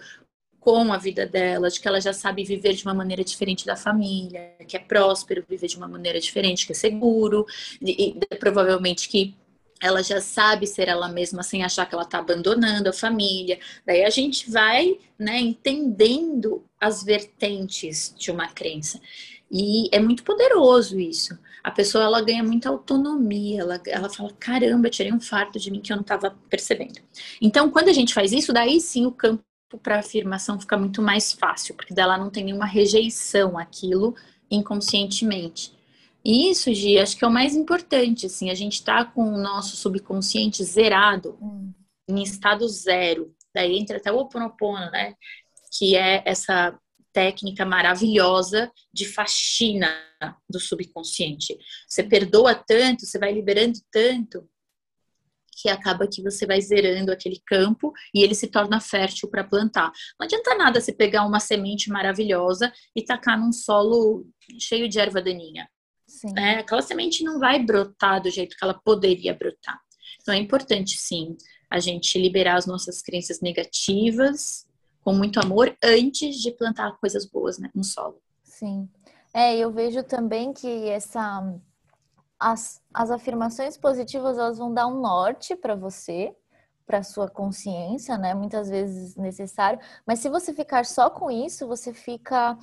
com 0.60 0.92
a 0.92 0.98
vida 0.98 1.24
dela, 1.24 1.70
de 1.70 1.80
que 1.80 1.86
ela 1.86 2.00
já 2.00 2.12
sabe 2.12 2.42
viver 2.42 2.74
de 2.74 2.82
uma 2.84 2.92
maneira 2.92 3.22
diferente 3.22 3.64
da 3.64 3.76
família, 3.76 4.52
que 4.66 4.76
é 4.76 4.80
próspero, 4.80 5.44
viver 5.48 5.68
de 5.68 5.76
uma 5.76 5.86
maneira 5.86 6.18
diferente, 6.18 6.66
que 6.66 6.72
é 6.72 6.74
seguro, 6.74 7.46
e, 7.80 8.18
e 8.18 8.36
provavelmente 8.36 9.08
que 9.08 9.36
ela 9.80 10.02
já 10.02 10.20
sabe 10.20 10.66
ser 10.66 10.88
ela 10.88 11.08
mesma 11.08 11.42
sem 11.42 11.62
achar 11.62 11.86
que 11.86 11.94
ela 11.94 12.04
está 12.04 12.18
abandonando 12.18 12.88
a 12.88 12.92
família. 12.92 13.58
Daí 13.84 14.04
a 14.04 14.10
gente 14.10 14.50
vai 14.50 14.98
né, 15.18 15.38
entendendo 15.38 16.64
as 16.80 17.02
vertentes 17.02 18.14
de 18.16 18.30
uma 18.30 18.48
crença. 18.48 19.00
E 19.50 19.88
é 19.92 20.00
muito 20.00 20.24
poderoso 20.24 20.98
isso. 20.98 21.38
A 21.62 21.70
pessoa 21.70 22.04
ela 22.04 22.20
ganha 22.20 22.42
muita 22.42 22.68
autonomia, 22.68 23.60
ela, 23.60 23.80
ela 23.86 24.08
fala: 24.08 24.32
caramba, 24.38 24.90
tirei 24.90 25.12
um 25.12 25.20
fardo 25.20 25.58
de 25.58 25.70
mim 25.70 25.80
que 25.80 25.92
eu 25.92 25.96
não 25.96 26.02
estava 26.02 26.30
percebendo. 26.48 27.00
Então, 27.40 27.70
quando 27.70 27.88
a 27.88 27.92
gente 27.92 28.14
faz 28.14 28.32
isso, 28.32 28.52
daí 28.52 28.80
sim 28.80 29.06
o 29.06 29.12
campo 29.12 29.42
para 29.82 29.98
afirmação 29.98 30.60
fica 30.60 30.76
muito 30.76 31.02
mais 31.02 31.32
fácil, 31.32 31.74
porque 31.74 31.94
dela 31.94 32.16
não 32.16 32.30
tem 32.30 32.44
nenhuma 32.44 32.66
rejeição 32.66 33.58
aquilo 33.58 34.14
inconscientemente. 34.50 35.75
E 36.26 36.50
isso, 36.50 36.74
Gi, 36.74 36.98
acho 36.98 37.16
que 37.16 37.24
é 37.24 37.28
o 37.28 37.32
mais 37.32 37.54
importante, 37.54 38.26
assim, 38.26 38.50
a 38.50 38.54
gente 38.54 38.82
tá 38.82 39.04
com 39.04 39.22
o 39.22 39.38
nosso 39.38 39.76
subconsciente 39.76 40.64
zerado, 40.64 41.38
hum. 41.40 41.72
em 42.08 42.20
estado 42.20 42.68
zero. 42.68 43.32
Daí 43.54 43.78
entra 43.78 43.98
até 43.98 44.10
o 44.10 44.18
Oponopono, 44.18 44.90
né? 44.90 45.14
Que 45.78 45.94
é 45.94 46.24
essa 46.26 46.76
técnica 47.12 47.64
maravilhosa 47.64 48.72
de 48.92 49.06
faxina 49.06 49.88
do 50.50 50.58
subconsciente. 50.58 51.56
Você 51.88 52.02
perdoa 52.02 52.56
tanto, 52.56 53.06
você 53.06 53.20
vai 53.20 53.32
liberando 53.32 53.78
tanto, 53.92 54.50
que 55.62 55.68
acaba 55.68 56.08
que 56.08 56.24
você 56.24 56.44
vai 56.44 56.60
zerando 56.60 57.12
aquele 57.12 57.40
campo 57.46 57.92
e 58.12 58.24
ele 58.24 58.34
se 58.34 58.48
torna 58.48 58.80
fértil 58.80 59.30
para 59.30 59.44
plantar. 59.44 59.92
Não 60.18 60.24
adianta 60.26 60.56
nada 60.56 60.80
você 60.80 60.92
pegar 60.92 61.24
uma 61.24 61.38
semente 61.38 61.88
maravilhosa 61.88 62.72
e 62.96 63.04
tacar 63.04 63.38
num 63.38 63.52
solo 63.52 64.26
cheio 64.58 64.88
de 64.88 64.98
erva 64.98 65.22
daninha. 65.22 65.68
Né? 66.34 66.58
Aquela 66.58 66.82
semente 66.82 67.24
não 67.24 67.38
vai 67.38 67.62
brotar 67.62 68.22
do 68.22 68.30
jeito 68.30 68.56
que 68.56 68.64
ela 68.64 68.74
poderia 68.74 69.34
brotar. 69.34 69.78
Então 70.20 70.34
é 70.34 70.38
importante, 70.38 70.96
sim, 70.98 71.36
a 71.70 71.78
gente 71.78 72.18
liberar 72.18 72.56
as 72.56 72.66
nossas 72.66 73.02
crenças 73.02 73.40
negativas 73.40 74.66
com 75.02 75.12
muito 75.12 75.38
amor 75.38 75.76
antes 75.82 76.36
de 76.36 76.50
plantar 76.50 76.98
coisas 76.98 77.24
boas 77.24 77.58
né, 77.58 77.70
no 77.74 77.84
solo. 77.84 78.20
Sim. 78.42 78.88
É, 79.32 79.56
eu 79.56 79.70
vejo 79.70 80.02
também 80.02 80.52
que 80.52 80.88
essa 80.88 81.42
as, 82.38 82.82
as 82.92 83.10
afirmações 83.10 83.76
positivas 83.76 84.38
elas 84.38 84.58
vão 84.58 84.72
dar 84.72 84.86
um 84.86 85.00
norte 85.00 85.56
para 85.56 85.74
você, 85.74 86.34
para 86.86 87.02
sua 87.02 87.28
consciência, 87.28 88.16
né? 88.16 88.34
Muitas 88.34 88.68
vezes 88.68 89.16
necessário. 89.16 89.80
Mas 90.06 90.20
se 90.20 90.28
você 90.28 90.52
ficar 90.52 90.84
só 90.84 91.10
com 91.10 91.30
isso, 91.30 91.66
você 91.66 91.92
fica 91.92 92.56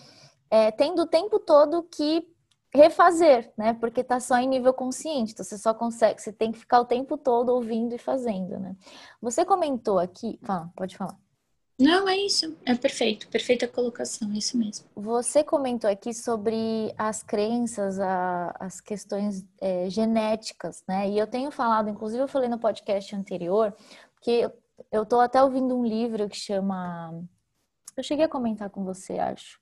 é, 0.50 0.72
tendo 0.72 1.02
o 1.02 1.08
tempo 1.08 1.40
todo 1.40 1.84
que 1.84 2.28
refazer, 2.76 3.52
né? 3.58 3.74
Porque 3.74 4.04
tá 4.04 4.20
só 4.20 4.38
em 4.38 4.48
nível 4.48 4.74
consciente, 4.74 5.34
então 5.34 5.46
você 5.46 5.58
só 5.58 5.74
consegue, 5.74 6.22
você 6.22 6.34
tem 6.34 6.52
que 6.52 6.60
ficar 6.60 6.80
o 6.80 6.86
tempo 6.86 7.18
todo 7.18 7.50
ouvindo 7.50 7.94
e 7.94 7.98
fazendo, 7.98 8.60
né? 8.60 8.76
Você 9.22 9.46
comentou 9.46 10.00
aqui, 10.00 10.40
fala, 10.44 10.72
pode 10.76 10.98
falar. 10.98 11.18
Não, 11.80 12.08
é 12.08 12.16
isso. 12.18 12.56
É 12.66 12.76
perfeito. 12.76 13.28
Perfeita 13.30 13.68
colocação, 13.68 14.32
é 14.32 14.38
isso 14.38 14.58
mesmo. 14.58 14.86
Você 14.96 15.44
comentou 15.44 15.90
aqui 15.90 16.14
sobre 16.14 16.94
as 16.98 17.24
crenças, 17.24 18.00
a, 18.00 18.56
as 18.60 18.80
questões 18.80 19.44
é, 19.60 19.90
genéticas, 19.90 20.84
né? 20.88 21.10
E 21.10 21.18
eu 21.18 21.26
tenho 21.26 21.52
falado, 21.52 21.90
inclusive 21.90 22.22
eu 22.22 22.28
falei 22.28 22.48
no 22.48 22.60
podcast 22.60 23.16
anterior, 23.16 23.76
que 24.22 24.50
eu 24.92 25.04
estou 25.04 25.20
até 25.20 25.42
ouvindo 25.42 25.76
um 25.76 25.84
livro 25.86 26.30
que 26.30 26.38
chama. 26.38 27.24
Eu 27.98 28.04
cheguei 28.04 28.26
a 28.26 28.30
comentar 28.30 28.70
com 28.70 28.84
você, 28.84 29.18
acho. 29.20 29.60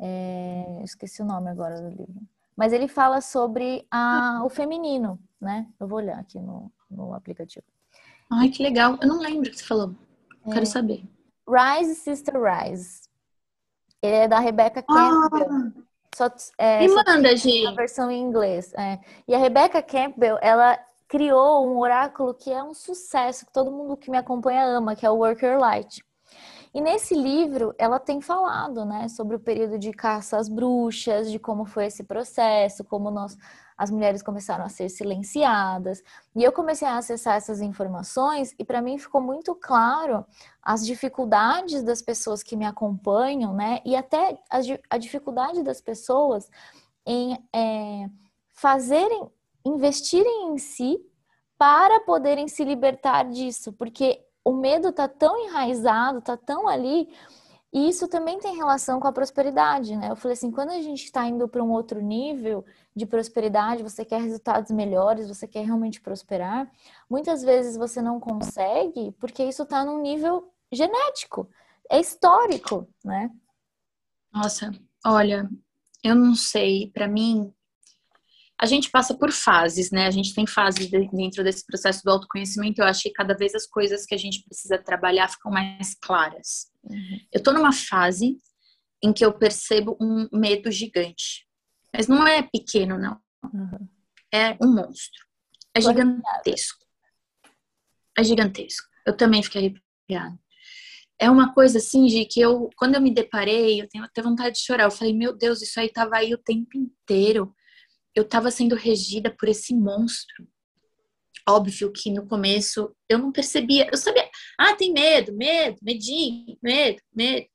É, 0.00 0.80
esqueci 0.84 1.22
o 1.22 1.24
nome 1.24 1.50
agora 1.50 1.80
do 1.80 1.88
livro. 1.88 2.22
Mas 2.56 2.72
ele 2.72 2.88
fala 2.88 3.20
sobre 3.20 3.86
a, 3.90 4.42
o 4.44 4.48
feminino, 4.48 5.18
né? 5.40 5.66
Eu 5.78 5.86
vou 5.86 5.98
olhar 5.98 6.18
aqui 6.18 6.40
no, 6.40 6.72
no 6.90 7.14
aplicativo. 7.14 7.64
Ai, 8.30 8.48
que 8.48 8.62
legal. 8.62 8.98
Eu 9.00 9.08
não 9.08 9.20
lembro 9.20 9.48
o 9.48 9.50
que 9.50 9.58
você 9.58 9.64
falou. 9.64 9.94
É. 10.46 10.52
Quero 10.52 10.66
saber. 10.66 11.04
Rise 11.48 11.94
Sister 11.94 12.34
Rise. 12.34 13.08
Ele 14.02 14.14
é 14.14 14.28
da 14.28 14.38
Rebecca 14.38 14.82
Campbell. 14.82 15.48
Ah, 15.50 15.72
só, 16.14 16.28
é, 16.58 16.80
Me 16.80 16.88
manda, 16.88 17.36
gente. 17.36 17.66
A 17.66 17.72
versão 17.72 18.10
em 18.10 18.20
inglês. 18.20 18.72
É. 18.74 18.98
E 19.26 19.34
a 19.34 19.38
Rebecca 19.38 19.82
Campbell, 19.82 20.38
ela 20.42 20.78
criou 21.06 21.66
um 21.66 21.78
oráculo 21.78 22.34
que 22.34 22.50
é 22.50 22.62
um 22.62 22.74
sucesso, 22.74 23.46
que 23.46 23.52
todo 23.52 23.72
mundo 23.72 23.96
que 23.96 24.10
me 24.10 24.18
acompanha 24.18 24.64
ama, 24.64 24.94
que 24.94 25.06
é 25.06 25.10
o 25.10 25.16
Worker 25.16 25.58
Light. 25.58 26.04
E 26.74 26.80
nesse 26.80 27.14
livro, 27.14 27.74
ela 27.78 27.98
tem 27.98 28.20
falado, 28.20 28.84
né, 28.84 29.08
sobre 29.08 29.36
o 29.36 29.40
período 29.40 29.78
de 29.78 29.92
caça 29.92 30.36
às 30.36 30.48
bruxas, 30.48 31.30
de 31.30 31.38
como 31.38 31.64
foi 31.64 31.86
esse 31.86 32.04
processo, 32.04 32.84
como 32.84 33.10
nós 33.10 33.36
as 33.78 33.92
mulheres 33.92 34.22
começaram 34.22 34.64
a 34.64 34.68
ser 34.68 34.88
silenciadas. 34.88 36.02
E 36.34 36.42
eu 36.42 36.50
comecei 36.50 36.86
a 36.86 36.96
acessar 36.96 37.36
essas 37.36 37.60
informações 37.60 38.52
e 38.58 38.64
para 38.64 38.82
mim 38.82 38.98
ficou 38.98 39.20
muito 39.20 39.54
claro 39.54 40.26
as 40.60 40.84
dificuldades 40.84 41.84
das 41.84 42.02
pessoas 42.02 42.42
que 42.42 42.56
me 42.56 42.66
acompanham, 42.66 43.54
né? 43.54 43.80
E 43.84 43.94
até 43.94 44.36
a, 44.50 44.58
a 44.90 44.98
dificuldade 44.98 45.62
das 45.62 45.80
pessoas 45.80 46.50
em 47.06 47.38
é, 47.54 48.10
fazerem, 48.52 49.30
investirem 49.64 50.48
em 50.52 50.58
si 50.58 50.98
para 51.56 52.00
poderem 52.00 52.48
se 52.48 52.64
libertar 52.64 53.24
disso, 53.30 53.72
porque 53.72 54.24
o 54.48 54.52
medo 54.54 54.90
tá 54.90 55.06
tão 55.06 55.36
enraizado, 55.44 56.22
tá 56.22 56.34
tão 56.34 56.66
ali 56.66 57.06
e 57.70 57.86
isso 57.86 58.08
também 58.08 58.38
tem 58.38 58.56
relação 58.56 58.98
com 58.98 59.06
a 59.06 59.12
prosperidade, 59.12 59.94
né? 59.94 60.10
Eu 60.10 60.16
falei 60.16 60.32
assim, 60.32 60.50
quando 60.50 60.70
a 60.70 60.80
gente 60.80 61.04
está 61.04 61.26
indo 61.26 61.46
para 61.46 61.62
um 61.62 61.70
outro 61.70 62.00
nível 62.00 62.64
de 62.96 63.04
prosperidade, 63.04 63.82
você 63.82 64.06
quer 64.06 64.22
resultados 64.22 64.70
melhores, 64.70 65.28
você 65.28 65.46
quer 65.46 65.66
realmente 65.66 66.00
prosperar, 66.00 66.66
muitas 67.10 67.42
vezes 67.42 67.76
você 67.76 68.00
não 68.00 68.18
consegue 68.18 69.12
porque 69.20 69.44
isso 69.44 69.64
está 69.64 69.84
num 69.84 70.00
nível 70.00 70.50
genético, 70.72 71.46
é 71.90 72.00
histórico, 72.00 72.88
né? 73.04 73.30
Nossa, 74.32 74.72
olha, 75.04 75.46
eu 76.02 76.14
não 76.14 76.34
sei, 76.34 76.90
para 76.90 77.06
mim, 77.06 77.52
a 78.60 78.66
gente 78.66 78.90
passa 78.90 79.16
por 79.16 79.30
fases, 79.30 79.92
né? 79.92 80.06
A 80.06 80.10
gente 80.10 80.34
tem 80.34 80.44
fases 80.44 80.90
dentro 80.90 81.44
desse 81.44 81.64
processo 81.64 82.02
do 82.02 82.10
autoconhecimento. 82.10 82.80
Eu 82.80 82.86
acho 82.86 83.02
que 83.02 83.12
cada 83.12 83.34
vez 83.34 83.54
as 83.54 83.66
coisas 83.66 84.04
que 84.04 84.14
a 84.14 84.18
gente 84.18 84.42
precisa 84.42 84.76
trabalhar 84.76 85.28
ficam 85.28 85.52
mais 85.52 85.94
claras. 86.02 86.66
Uhum. 86.82 87.20
Eu 87.32 87.40
tô 87.40 87.52
numa 87.52 87.72
fase 87.72 88.36
em 89.02 89.12
que 89.12 89.24
eu 89.24 89.32
percebo 89.32 89.96
um 90.00 90.28
medo 90.32 90.72
gigante. 90.72 91.46
Mas 91.94 92.08
não 92.08 92.26
é 92.26 92.42
pequeno, 92.42 92.98
não. 92.98 93.20
Uhum. 93.44 93.88
É 94.34 94.56
um 94.60 94.74
monstro. 94.74 95.24
É 95.72 95.80
gigantesco. 95.80 96.84
É 98.18 98.24
gigantesco. 98.24 98.88
Eu 99.06 99.16
também 99.16 99.40
fiquei 99.40 99.60
arrepiada. 99.60 100.36
É 101.20 101.30
uma 101.30 101.54
coisa 101.54 101.78
assim, 101.78 102.06
de 102.06 102.24
que 102.24 102.40
eu, 102.40 102.70
quando 102.76 102.96
eu 102.96 103.00
me 103.00 103.14
deparei, 103.14 103.80
eu 103.80 103.88
tenho 103.88 104.04
até 104.04 104.20
vontade 104.20 104.56
de 104.56 104.64
chorar. 104.64 104.84
Eu 104.84 104.90
falei, 104.90 105.14
meu 105.14 105.36
Deus, 105.36 105.62
isso 105.62 105.78
aí 105.78 105.88
tava 105.88 106.16
aí 106.16 106.34
o 106.34 106.38
tempo 106.38 106.76
inteiro 106.76 107.54
eu 108.14 108.22
estava 108.22 108.50
sendo 108.50 108.74
regida 108.74 109.34
por 109.34 109.48
esse 109.48 109.74
monstro. 109.74 110.46
Óbvio 111.48 111.92
que 111.92 112.10
no 112.10 112.26
começo 112.26 112.94
eu 113.08 113.18
não 113.18 113.32
percebia, 113.32 113.88
eu 113.90 113.96
sabia, 113.96 114.28
ah, 114.58 114.74
tem 114.74 114.92
medo, 114.92 115.32
medo, 115.34 115.78
medinho, 115.82 116.56
medo, 116.62 117.00
medo. 117.14 117.46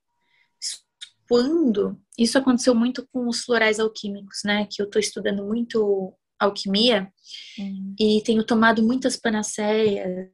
Quando 1.27 1.99
isso 2.17 2.37
aconteceu 2.37 2.75
muito 2.75 3.07
com 3.11 3.27
os 3.27 3.41
florais 3.41 3.79
alquímicos, 3.79 4.39
né? 4.43 4.67
Que 4.69 4.81
eu 4.81 4.85
estou 4.85 4.99
estudando 4.99 5.45
muito 5.45 6.13
alquimia 6.39 7.11
uhum. 7.57 7.95
e 7.99 8.21
tenho 8.23 8.45
tomado 8.45 8.83
muitas 8.83 9.15
panaceias 9.15 10.29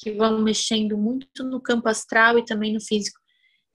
que 0.00 0.12
vão 0.12 0.42
mexendo 0.42 0.96
muito 0.96 1.44
no 1.44 1.60
campo 1.60 1.88
astral 1.88 2.38
e 2.38 2.44
também 2.44 2.72
no 2.72 2.80
físico. 2.80 3.18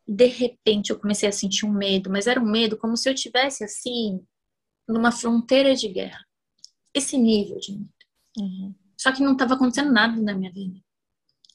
De 0.07 0.25
repente 0.25 0.89
eu 0.89 0.99
comecei 0.99 1.29
a 1.29 1.31
sentir 1.31 1.65
um 1.65 1.73
medo, 1.73 2.09
mas 2.09 2.27
era 2.27 2.39
um 2.39 2.49
medo 2.49 2.77
como 2.77 2.97
se 2.97 3.09
eu 3.09 3.15
tivesse 3.15 3.63
assim 3.63 4.19
numa 4.87 5.11
fronteira 5.11 5.75
de 5.75 5.87
guerra. 5.87 6.25
Esse 6.93 7.17
nível 7.17 7.59
de 7.59 7.73
medo. 7.73 7.89
Uhum. 8.37 8.75
Só 8.97 9.11
que 9.11 9.23
não 9.23 9.33
estava 9.33 9.55
acontecendo 9.55 9.91
nada 9.91 10.19
na 10.21 10.33
minha 10.33 10.51
vida. 10.51 10.79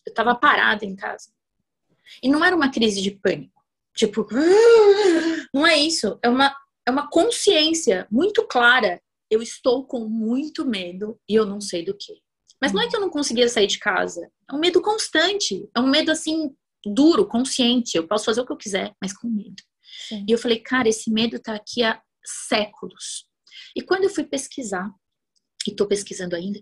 Eu 0.07 0.11
estava 0.11 0.35
parada 0.35 0.85
em 0.85 0.97
casa. 0.97 1.31
E 2.23 2.29
não 2.29 2.45
era 2.45 2.57
uma 2.57 2.71
crise 2.71 3.01
de 3.01 3.11
pânico. 3.11 3.63
Tipo, 3.95 4.27
não 5.53 5.67
é 5.67 5.77
isso. 5.77 6.19
É 6.23 6.29
uma, 6.29 6.55
é 6.87 6.91
uma 6.91 7.09
consciência 7.09 8.07
muito 8.11 8.47
clara. 8.47 9.01
Eu 9.31 9.43
estou 9.43 9.87
com 9.87 10.09
muito 10.09 10.65
medo 10.65 11.21
e 11.29 11.35
eu 11.35 11.45
não 11.45 11.61
sei 11.61 11.85
do 11.85 11.97
que. 11.97 12.15
Mas 12.61 12.73
não 12.73 12.83
é 12.83 12.89
que 12.89 12.97
eu 12.97 13.01
não 13.01 13.11
conseguia 13.11 13.49
sair 13.49 13.67
de 13.67 13.79
casa. 13.79 14.29
É 14.51 14.55
um 14.55 14.59
medo 14.59 14.81
constante. 14.81 15.69
É 15.75 15.81
um 15.81 15.89
medo 15.89 16.11
assim, 16.11 16.55
duro, 16.85 17.27
consciente. 17.27 17.97
Eu 17.97 18.07
posso 18.07 18.25
fazer 18.25 18.41
o 18.41 18.47
que 18.47 18.53
eu 18.53 18.57
quiser, 18.57 18.95
mas 19.01 19.13
com 19.13 19.29
medo. 19.29 19.63
Sim. 20.09 20.25
E 20.29 20.33
eu 20.33 20.39
falei, 20.39 20.59
cara, 20.59 20.89
esse 20.89 21.11
medo 21.11 21.39
tá 21.39 21.55
aqui 21.55 21.83
há 21.83 22.01
séculos. 22.49 23.27
E 23.75 23.83
quando 23.83 24.05
eu 24.05 24.11
fui 24.11 24.25
pesquisar, 24.25 24.93
e 25.67 25.71
estou 25.71 25.87
pesquisando 25.87 26.37
ainda, 26.37 26.61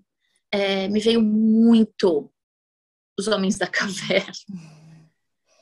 é, 0.50 0.88
me 0.88 1.00
veio 1.00 1.22
muito 1.22 2.32
os 3.18 3.28
homens 3.28 3.58
da 3.58 3.66
caverna. 3.68 4.32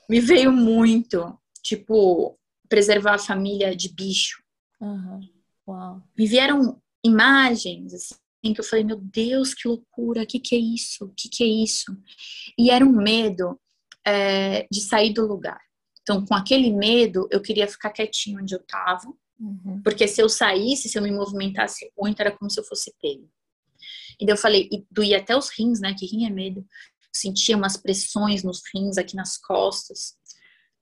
Me 0.08 0.20
veio 0.20 0.52
muito, 0.52 1.38
tipo, 1.62 2.38
preservar 2.68 3.14
a 3.14 3.18
família 3.18 3.74
de 3.74 3.88
bicho. 3.92 4.42
Uhum. 4.80 5.20
Uau. 5.66 6.02
Me 6.16 6.26
vieram 6.26 6.80
imagens, 7.02 7.94
assim, 7.94 8.52
que 8.52 8.60
eu 8.60 8.64
falei, 8.64 8.84
meu 8.84 8.96
Deus, 8.96 9.54
que 9.54 9.68
loucura, 9.68 10.22
o 10.22 10.26
que, 10.26 10.38
que 10.38 10.54
é 10.54 10.58
isso? 10.58 11.06
O 11.06 11.14
que, 11.14 11.28
que 11.28 11.42
é 11.44 11.46
isso? 11.46 11.96
E 12.58 12.70
era 12.70 12.84
um 12.84 12.92
medo 12.92 13.58
é, 14.06 14.66
de 14.70 14.80
sair 14.80 15.12
do 15.12 15.26
lugar. 15.26 15.60
Então, 16.02 16.24
com 16.24 16.34
aquele 16.34 16.70
medo, 16.70 17.26
eu 17.30 17.40
queria 17.40 17.66
ficar 17.66 17.90
quietinho 17.90 18.40
onde 18.40 18.54
eu 18.54 18.60
estava 18.60 19.10
Uhum. 19.38 19.80
Porque 19.82 20.06
se 20.06 20.20
eu 20.20 20.28
saísse, 20.28 20.88
se 20.88 20.98
eu 20.98 21.02
me 21.02 21.10
movimentasse 21.10 21.90
muito, 21.98 22.20
era 22.20 22.30
como 22.30 22.50
se 22.50 22.58
eu 22.58 22.64
fosse 22.64 22.92
pego. 23.00 23.28
E 24.20 24.24
daí 24.24 24.34
eu 24.34 24.38
falei, 24.38 24.68
e 24.72 24.84
doía 24.90 25.18
até 25.18 25.36
os 25.36 25.50
rins, 25.50 25.80
né? 25.80 25.94
Que 25.94 26.06
rim 26.06 26.26
é 26.26 26.30
medo. 26.30 26.64
Sentia 27.12 27.56
umas 27.56 27.76
pressões 27.76 28.42
nos 28.42 28.62
rins, 28.74 28.98
aqui 28.98 29.16
nas 29.16 29.36
costas. 29.36 30.14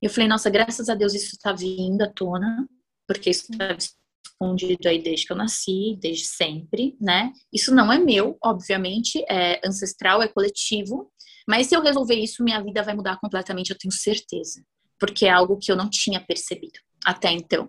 E 0.00 0.06
eu 0.06 0.10
falei, 0.10 0.28
nossa, 0.28 0.50
graças 0.50 0.88
a 0.88 0.94
Deus 0.94 1.14
isso 1.14 1.36
está 1.36 1.52
vindo 1.52 2.02
à 2.02 2.08
tona, 2.08 2.68
porque 3.06 3.30
isso 3.30 3.50
está 3.50 3.76
escondido 3.76 4.88
aí 4.88 5.00
desde 5.00 5.26
que 5.26 5.32
eu 5.32 5.36
nasci, 5.36 5.96
desde 6.00 6.26
sempre, 6.26 6.96
né? 7.00 7.32
Isso 7.52 7.74
não 7.74 7.92
é 7.92 7.98
meu, 7.98 8.36
obviamente, 8.42 9.24
é 9.28 9.60
ancestral, 9.66 10.22
é 10.22 10.28
coletivo. 10.28 11.10
Mas 11.46 11.68
se 11.68 11.76
eu 11.76 11.82
resolver 11.82 12.14
isso, 12.14 12.42
minha 12.42 12.62
vida 12.62 12.82
vai 12.82 12.94
mudar 12.94 13.18
completamente, 13.18 13.70
eu 13.70 13.78
tenho 13.78 13.92
certeza. 13.92 14.64
Porque 14.98 15.26
é 15.26 15.30
algo 15.30 15.58
que 15.58 15.70
eu 15.70 15.76
não 15.76 15.88
tinha 15.88 16.20
percebido 16.20 16.78
até 17.04 17.30
então. 17.30 17.68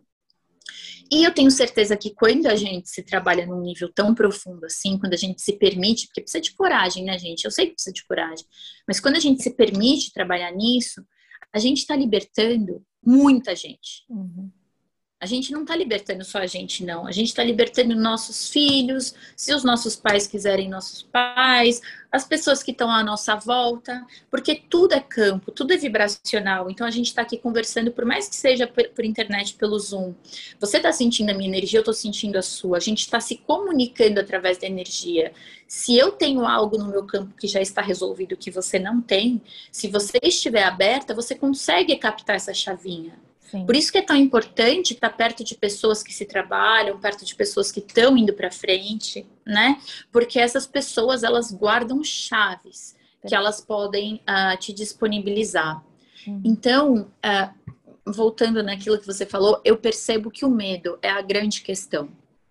E 1.11 1.23
eu 1.23 1.33
tenho 1.33 1.51
certeza 1.51 1.97
que 1.97 2.13
quando 2.13 2.47
a 2.47 2.55
gente 2.55 2.89
se 2.89 3.03
trabalha 3.03 3.45
num 3.45 3.61
nível 3.61 3.91
tão 3.93 4.15
profundo 4.15 4.65
assim, 4.65 4.97
quando 4.97 5.13
a 5.13 5.17
gente 5.17 5.41
se 5.41 5.57
permite, 5.57 6.07
porque 6.07 6.21
precisa 6.21 6.41
de 6.41 6.53
coragem, 6.53 7.03
né, 7.03 7.17
gente? 7.19 7.45
Eu 7.45 7.51
sei 7.51 7.67
que 7.67 7.73
precisa 7.73 7.93
de 7.93 8.05
coragem, 8.05 8.45
mas 8.87 8.99
quando 8.99 9.15
a 9.15 9.19
gente 9.19 9.43
se 9.43 9.55
permite 9.55 10.13
trabalhar 10.13 10.51
nisso, 10.51 11.03
a 11.53 11.59
gente 11.59 11.79
está 11.79 11.95
libertando 11.95 12.83
muita 13.05 13.55
gente. 13.55 14.05
Uhum. 14.09 14.49
A 15.23 15.25
gente 15.25 15.53
não 15.53 15.61
está 15.61 15.73
libertando 15.73 16.25
só 16.25 16.39
a 16.39 16.45
gente, 16.45 16.83
não. 16.83 17.07
A 17.07 17.11
gente 17.13 17.29
está 17.29 17.41
libertando 17.41 17.95
nossos 17.95 18.49
filhos, 18.49 19.15
se 19.37 19.53
os 19.53 19.63
nossos 19.63 19.95
pais 19.95 20.27
quiserem 20.27 20.67
nossos 20.67 21.01
pais, 21.01 21.81
as 22.11 22.25
pessoas 22.25 22.61
que 22.61 22.71
estão 22.71 22.91
à 22.91 23.01
nossa 23.01 23.33
volta, 23.33 24.05
porque 24.29 24.53
tudo 24.69 24.93
é 24.93 24.99
campo, 24.99 25.49
tudo 25.49 25.71
é 25.71 25.77
vibracional. 25.77 26.69
Então 26.69 26.85
a 26.85 26.91
gente 26.91 27.05
está 27.05 27.21
aqui 27.21 27.37
conversando, 27.37 27.89
por 27.89 28.03
mais 28.03 28.27
que 28.27 28.35
seja 28.35 28.67
por, 28.67 28.85
por 28.89 29.05
internet, 29.05 29.53
pelo 29.55 29.79
Zoom. 29.79 30.13
Você 30.59 30.75
está 30.75 30.91
sentindo 30.91 31.29
a 31.29 31.33
minha 31.33 31.47
energia, 31.47 31.77
eu 31.77 31.83
estou 31.83 31.93
sentindo 31.93 32.37
a 32.37 32.41
sua. 32.41 32.75
A 32.75 32.81
gente 32.81 32.99
está 32.99 33.21
se 33.21 33.37
comunicando 33.37 34.19
através 34.19 34.57
da 34.57 34.67
energia. 34.67 35.31
Se 35.65 35.97
eu 35.97 36.11
tenho 36.11 36.45
algo 36.45 36.77
no 36.77 36.89
meu 36.89 37.05
campo 37.05 37.33
que 37.37 37.47
já 37.47 37.61
está 37.61 37.81
resolvido 37.81 38.35
que 38.35 38.51
você 38.51 38.77
não 38.77 39.01
tem, 39.01 39.41
se 39.71 39.87
você 39.87 40.19
estiver 40.21 40.63
aberta, 40.63 41.13
você 41.13 41.33
consegue 41.33 41.95
captar 41.95 42.35
essa 42.35 42.53
chavinha. 42.53 43.17
Sim. 43.53 43.67
Por 43.67 43.75
isso 43.75 43.91
que 43.91 43.99
é 43.99 44.01
tão 44.01 44.15
importante 44.15 44.95
estar 44.95 45.11
perto 45.11 45.43
de 45.43 45.53
pessoas 45.53 46.01
que 46.01 46.11
se 46.11 46.25
trabalham, 46.25 46.99
perto 46.99 47.23
de 47.23 47.35
pessoas 47.35 47.71
que 47.71 47.79
estão 47.79 48.17
indo 48.17 48.33
para 48.33 48.49
frente, 48.49 49.27
né? 49.45 49.79
Porque 50.11 50.39
essas 50.39 50.65
pessoas 50.65 51.21
elas 51.21 51.51
guardam 51.51 52.03
chaves 52.03 52.95
que 53.27 53.35
elas 53.35 53.61
podem 53.61 54.15
uh, 54.27 54.57
te 54.57 54.73
disponibilizar. 54.73 55.83
Uhum. 56.25 56.41
Então, 56.43 57.11
uh, 57.23 58.11
voltando 58.11 58.63
naquilo 58.63 58.97
que 58.97 59.05
você 59.05 59.23
falou, 59.23 59.61
eu 59.63 59.77
percebo 59.77 60.31
que 60.31 60.43
o 60.43 60.49
medo 60.49 60.97
é 60.99 61.09
a 61.11 61.21
grande 61.21 61.61
questão. 61.61 62.09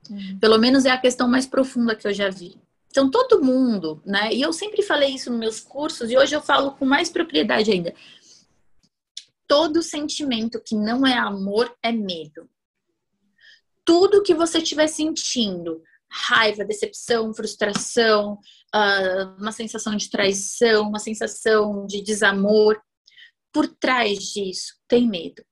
Uhum. 0.09 0.39
Pelo 0.41 0.57
menos 0.57 0.85
é 0.85 0.91
a 0.91 0.99
questão 0.99 1.27
mais 1.27 1.47
profunda 1.47 1.97
que 1.97 2.07
eu 2.07 2.15
já 2.15 2.31
vi. 2.31 2.55
Então, 2.89 3.11
todo 3.11 3.43
mundo, 3.43 4.01
né? 4.07 4.33
E 4.33 4.41
eu 4.41 4.53
sempre 4.53 4.83
falei 4.83 5.11
isso 5.17 5.31
nos 5.31 5.41
meus 5.41 5.61
cursos, 5.61 6.13
e 6.13 6.17
hoje 6.17 6.37
eu 6.37 6.41
falo 6.41 6.71
com 6.73 6.85
mais 6.85 7.11
propriedade 7.11 7.73
ainda 7.73 7.93
todo 9.53 9.83
sentimento 9.83 10.63
que 10.65 10.75
não 10.75 11.07
é 11.07 11.13
amor 11.13 11.77
é 11.83 11.93
medo. 11.93 12.49
Tudo 13.85 14.23
que 14.23 14.33
você 14.33 14.61
estiver 14.61 14.87
sentindo, 14.87 15.83
raiva, 16.11 16.65
decepção, 16.65 17.35
frustração, 17.35 18.39
uh, 18.75 19.39
uma 19.39 19.53
sensação 19.53 19.95
de 19.95 20.09
traição, 20.09 20.89
uma 20.89 20.99
sensação 20.99 21.85
de 21.85 22.01
desamor, 22.01 22.81
por 23.53 23.69
trás 23.69 24.21
disso 24.33 24.73
tem 24.89 25.07
medo. 25.07 25.45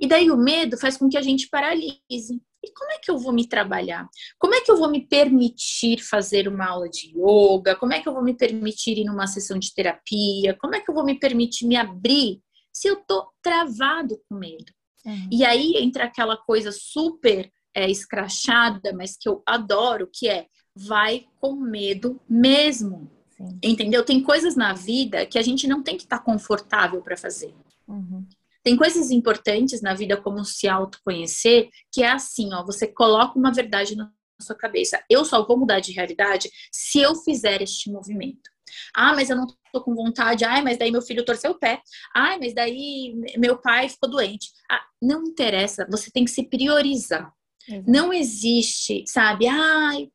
E 0.00 0.08
daí 0.08 0.30
o 0.30 0.36
medo 0.38 0.78
faz 0.78 0.96
com 0.96 1.06
que 1.06 1.18
a 1.18 1.22
gente 1.22 1.50
paralise. 1.50 2.40
E 2.64 2.72
como 2.72 2.90
é 2.90 2.98
que 2.98 3.10
eu 3.10 3.18
vou 3.18 3.34
me 3.34 3.46
trabalhar? 3.46 4.08
Como 4.38 4.54
é 4.54 4.62
que 4.62 4.70
eu 4.70 4.78
vou 4.78 4.90
me 4.90 5.06
permitir 5.06 6.00
fazer 6.02 6.48
uma 6.48 6.70
aula 6.70 6.88
de 6.88 7.12
yoga? 7.14 7.76
Como 7.76 7.92
é 7.92 8.00
que 8.00 8.08
eu 8.08 8.14
vou 8.14 8.24
me 8.24 8.32
permitir 8.32 8.96
ir 8.96 9.04
numa 9.04 9.26
sessão 9.26 9.58
de 9.58 9.74
terapia? 9.74 10.56
Como 10.58 10.74
é 10.74 10.80
que 10.80 10.90
eu 10.90 10.94
vou 10.94 11.04
me 11.04 11.18
permitir 11.18 11.66
me 11.66 11.76
abrir 11.76 12.40
se 12.76 12.88
eu 12.88 12.96
tô 12.96 13.26
travado 13.40 14.20
com 14.28 14.36
medo. 14.36 14.70
Uhum. 15.02 15.28
E 15.32 15.46
aí 15.46 15.76
entra 15.78 16.04
aquela 16.04 16.36
coisa 16.36 16.70
super 16.70 17.50
é, 17.74 17.90
escrachada, 17.90 18.92
mas 18.92 19.16
que 19.16 19.26
eu 19.26 19.42
adoro, 19.46 20.10
que 20.12 20.28
é 20.28 20.46
vai 20.74 21.26
com 21.40 21.56
medo 21.56 22.20
mesmo. 22.28 23.10
Sim. 23.30 23.58
Entendeu? 23.62 24.04
Tem 24.04 24.22
coisas 24.22 24.56
na 24.56 24.74
vida 24.74 25.24
que 25.24 25.38
a 25.38 25.42
gente 25.42 25.66
não 25.66 25.82
tem 25.82 25.96
que 25.96 26.02
estar 26.02 26.18
tá 26.18 26.24
confortável 26.24 27.00
para 27.00 27.16
fazer. 27.16 27.54
Uhum. 27.88 28.26
Tem 28.62 28.76
coisas 28.76 29.10
importantes 29.10 29.80
na 29.80 29.94
vida, 29.94 30.20
como 30.20 30.44
se 30.44 30.68
autoconhecer, 30.68 31.70
que 31.90 32.02
é 32.02 32.10
assim, 32.10 32.52
ó, 32.52 32.62
você 32.62 32.86
coloca 32.86 33.38
uma 33.38 33.52
verdade 33.52 33.96
na 33.96 34.12
sua 34.40 34.56
cabeça. 34.56 35.02
Eu 35.08 35.24
só 35.24 35.46
vou 35.46 35.56
mudar 35.56 35.80
de 35.80 35.92
realidade 35.92 36.50
se 36.70 37.00
eu 37.00 37.14
fizer 37.14 37.62
este 37.62 37.90
movimento. 37.90 38.50
Ah, 38.94 39.14
mas 39.14 39.30
eu 39.30 39.36
não 39.36 39.46
tô 39.72 39.80
com 39.82 39.94
vontade. 39.94 40.44
Ah, 40.44 40.62
mas 40.62 40.78
daí 40.78 40.90
meu 40.90 41.02
filho 41.02 41.24
torceu 41.24 41.52
o 41.52 41.58
pé. 41.58 41.80
Ah, 42.14 42.36
mas 42.38 42.54
daí 42.54 43.14
meu 43.36 43.58
pai 43.58 43.88
ficou 43.88 44.10
doente. 44.10 44.50
Ah, 44.70 44.84
não 45.00 45.24
interessa, 45.24 45.86
você 45.90 46.10
tem 46.10 46.24
que 46.24 46.30
se 46.30 46.44
priorizar. 46.44 47.32
Uhum. 47.68 47.84
Não 47.86 48.12
existe, 48.12 49.04
sabe? 49.06 49.46
Ai, 49.46 50.08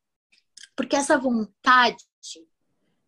porque 0.76 0.96
essa 0.96 1.18
vontade 1.18 2.04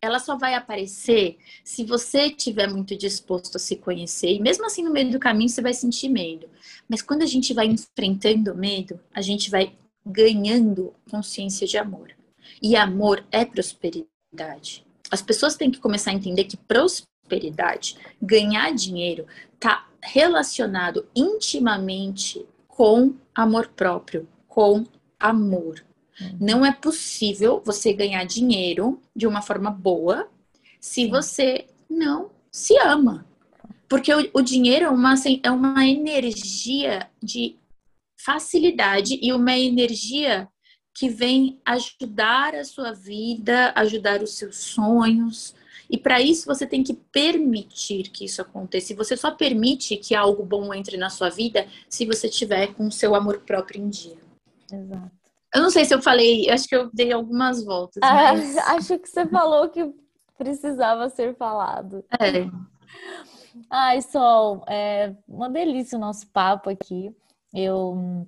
ela 0.04 0.18
só 0.18 0.36
vai 0.36 0.54
aparecer 0.54 1.38
se 1.64 1.82
você 1.82 2.26
estiver 2.26 2.70
muito 2.70 2.94
disposto 2.94 3.56
a 3.56 3.58
se 3.58 3.76
conhecer. 3.76 4.34
E 4.34 4.40
mesmo 4.40 4.66
assim, 4.66 4.82
no 4.82 4.92
meio 4.92 5.10
do 5.10 5.18
caminho, 5.18 5.48
você 5.48 5.62
vai 5.62 5.72
sentir 5.72 6.10
medo. 6.10 6.46
Mas 6.86 7.00
quando 7.00 7.22
a 7.22 7.26
gente 7.26 7.54
vai 7.54 7.66
enfrentando 7.66 8.52
o 8.52 8.56
medo, 8.56 9.00
a 9.14 9.22
gente 9.22 9.50
vai 9.50 9.74
ganhando 10.04 10.94
consciência 11.10 11.66
de 11.66 11.78
amor. 11.78 12.10
E 12.60 12.76
amor 12.76 13.24
é 13.30 13.44
prosperidade. 13.44 14.84
As 15.10 15.22
pessoas 15.22 15.56
têm 15.56 15.70
que 15.70 15.80
começar 15.80 16.10
a 16.10 16.14
entender 16.14 16.44
que 16.44 16.56
prosperidade, 16.56 17.96
ganhar 18.20 18.72
dinheiro, 18.74 19.26
está 19.54 19.86
relacionado 20.02 21.06
intimamente 21.14 22.44
com 22.68 23.14
amor 23.34 23.68
próprio, 23.68 24.28
com 24.46 24.84
amor. 25.18 25.84
Uhum. 26.20 26.36
Não 26.40 26.66
é 26.66 26.72
possível 26.72 27.62
você 27.64 27.92
ganhar 27.92 28.24
dinheiro 28.24 29.00
de 29.14 29.26
uma 29.26 29.42
forma 29.42 29.70
boa 29.70 30.28
se 30.80 31.08
você 31.08 31.66
não 31.88 32.30
se 32.50 32.76
ama. 32.78 33.26
Porque 33.88 34.12
o, 34.12 34.30
o 34.34 34.42
dinheiro 34.42 34.86
é 34.86 34.88
uma, 34.88 35.14
é 35.42 35.50
uma 35.50 35.86
energia 35.86 37.08
de 37.22 37.56
facilidade 38.24 39.18
e 39.20 39.32
uma 39.32 39.56
energia 39.56 40.48
que 40.94 41.08
vem 41.08 41.60
ajudar 41.64 42.54
a 42.54 42.64
sua 42.64 42.92
vida, 42.92 43.72
ajudar 43.74 44.22
os 44.22 44.38
seus 44.38 44.56
sonhos. 44.56 45.54
E 45.90 45.98
para 45.98 46.20
isso 46.20 46.46
você 46.46 46.66
tem 46.66 46.82
que 46.82 46.94
permitir 46.94 48.10
que 48.10 48.24
isso 48.24 48.40
aconteça. 48.40 48.92
E 48.92 48.96
você 48.96 49.16
só 49.16 49.30
permite 49.32 49.96
que 49.96 50.14
algo 50.14 50.44
bom 50.44 50.72
entre 50.72 50.96
na 50.96 51.10
sua 51.10 51.28
vida 51.28 51.66
se 51.88 52.06
você 52.06 52.28
tiver 52.28 52.74
com 52.74 52.86
o 52.86 52.92
seu 52.92 53.14
amor 53.14 53.40
próprio 53.40 53.82
em 53.82 53.88
dia. 53.88 54.16
Exato. 54.72 55.10
Eu 55.54 55.62
não 55.62 55.70
sei 55.70 55.84
se 55.84 55.94
eu 55.94 56.02
falei, 56.02 56.50
acho 56.50 56.66
que 56.66 56.74
eu 56.74 56.90
dei 56.92 57.12
algumas 57.12 57.64
voltas. 57.64 58.00
Ah, 58.02 58.32
mas... 58.32 58.56
acho 58.68 58.98
que 58.98 59.08
você 59.08 59.26
falou 59.26 59.68
que 59.68 59.92
precisava 60.36 61.08
ser 61.08 61.36
falado. 61.36 62.04
É. 62.20 62.48
Ai, 63.70 64.02
Sol, 64.02 64.64
é 64.68 65.14
uma 65.28 65.48
delícia 65.48 65.96
o 65.96 66.00
nosso 66.00 66.26
papo 66.28 66.70
aqui. 66.70 67.14
Eu 67.54 68.26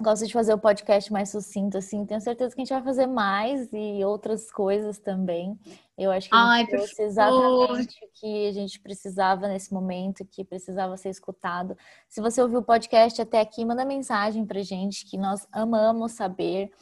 gosto 0.00 0.26
de 0.26 0.32
fazer 0.32 0.52
o 0.52 0.58
podcast 0.58 1.12
mais 1.12 1.30
sucinto, 1.30 1.78
assim. 1.78 2.04
Tenho 2.04 2.20
certeza 2.20 2.54
que 2.54 2.60
a 2.60 2.64
gente 2.64 2.74
vai 2.74 2.82
fazer 2.82 3.06
mais 3.06 3.72
e 3.72 4.04
outras 4.04 4.50
coisas 4.50 4.98
também. 4.98 5.58
Eu 5.96 6.10
acho 6.10 6.28
que 6.28 6.34
a 6.34 6.38
gente 6.38 6.50
Ai, 6.50 6.66
trouxe 6.66 7.02
exatamente 7.02 8.04
o 8.04 8.08
que 8.12 8.48
a 8.48 8.52
gente 8.52 8.80
precisava 8.80 9.46
nesse 9.46 9.72
momento, 9.72 10.24
que 10.24 10.44
precisava 10.44 10.96
ser 10.96 11.10
escutado. 11.10 11.76
Se 12.08 12.20
você 12.20 12.42
ouviu 12.42 12.58
o 12.58 12.64
podcast 12.64 13.22
até 13.22 13.40
aqui, 13.40 13.64
manda 13.64 13.84
mensagem 13.84 14.44
pra 14.44 14.60
gente, 14.62 15.06
que 15.06 15.16
nós 15.16 15.46
amamos 15.52 16.12
saber. 16.12 16.72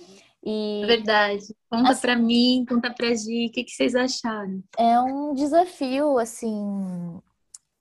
E, 0.43 0.83
Verdade. 0.87 1.55
Conta 1.71 1.91
assim, 1.91 2.01
pra 2.01 2.17
mim, 2.17 2.65
conta 2.67 2.91
pra 2.91 3.15
Gi, 3.15 3.47
o 3.47 3.53
que, 3.53 3.65
que 3.65 3.71
vocês 3.71 3.95
acharam? 3.95 4.63
É 4.79 4.99
um 5.01 5.35
desafio, 5.35 6.19
assim, 6.19 7.21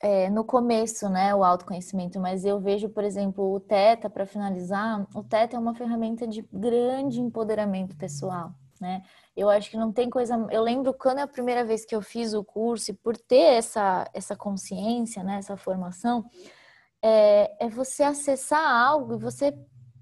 é, 0.01 0.29
no 0.29 0.43
começo, 0.43 1.07
né, 1.09 1.33
o 1.35 1.43
autoconhecimento, 1.43 2.19
mas 2.19 2.43
eu 2.43 2.59
vejo, 2.59 2.89
por 2.89 3.03
exemplo, 3.03 3.53
o 3.53 3.59
Teta, 3.59 4.09
para 4.09 4.25
finalizar, 4.25 5.05
o 5.13 5.23
Teta 5.23 5.55
é 5.55 5.59
uma 5.59 5.75
ferramenta 5.75 6.25
de 6.27 6.41
grande 6.51 7.21
empoderamento 7.21 7.95
pessoal, 7.95 8.51
né? 8.79 9.03
Eu 9.37 9.49
acho 9.49 9.69
que 9.69 9.77
não 9.77 9.93
tem 9.93 10.09
coisa. 10.09 10.35
Eu 10.49 10.63
lembro 10.63 10.93
quando 10.93 11.19
é 11.19 11.21
a 11.21 11.27
primeira 11.27 11.63
vez 11.63 11.85
que 11.85 11.95
eu 11.95 12.01
fiz 12.01 12.33
o 12.33 12.43
curso, 12.43 12.91
e 12.91 12.93
por 12.95 13.15
ter 13.15 13.57
essa, 13.57 14.09
essa 14.13 14.35
consciência, 14.35 15.23
né, 15.23 15.37
essa 15.37 15.55
formação, 15.55 16.25
é, 17.01 17.65
é 17.65 17.69
você 17.69 18.01
acessar 18.01 18.67
algo 18.67 19.13
e 19.13 19.19
você 19.19 19.55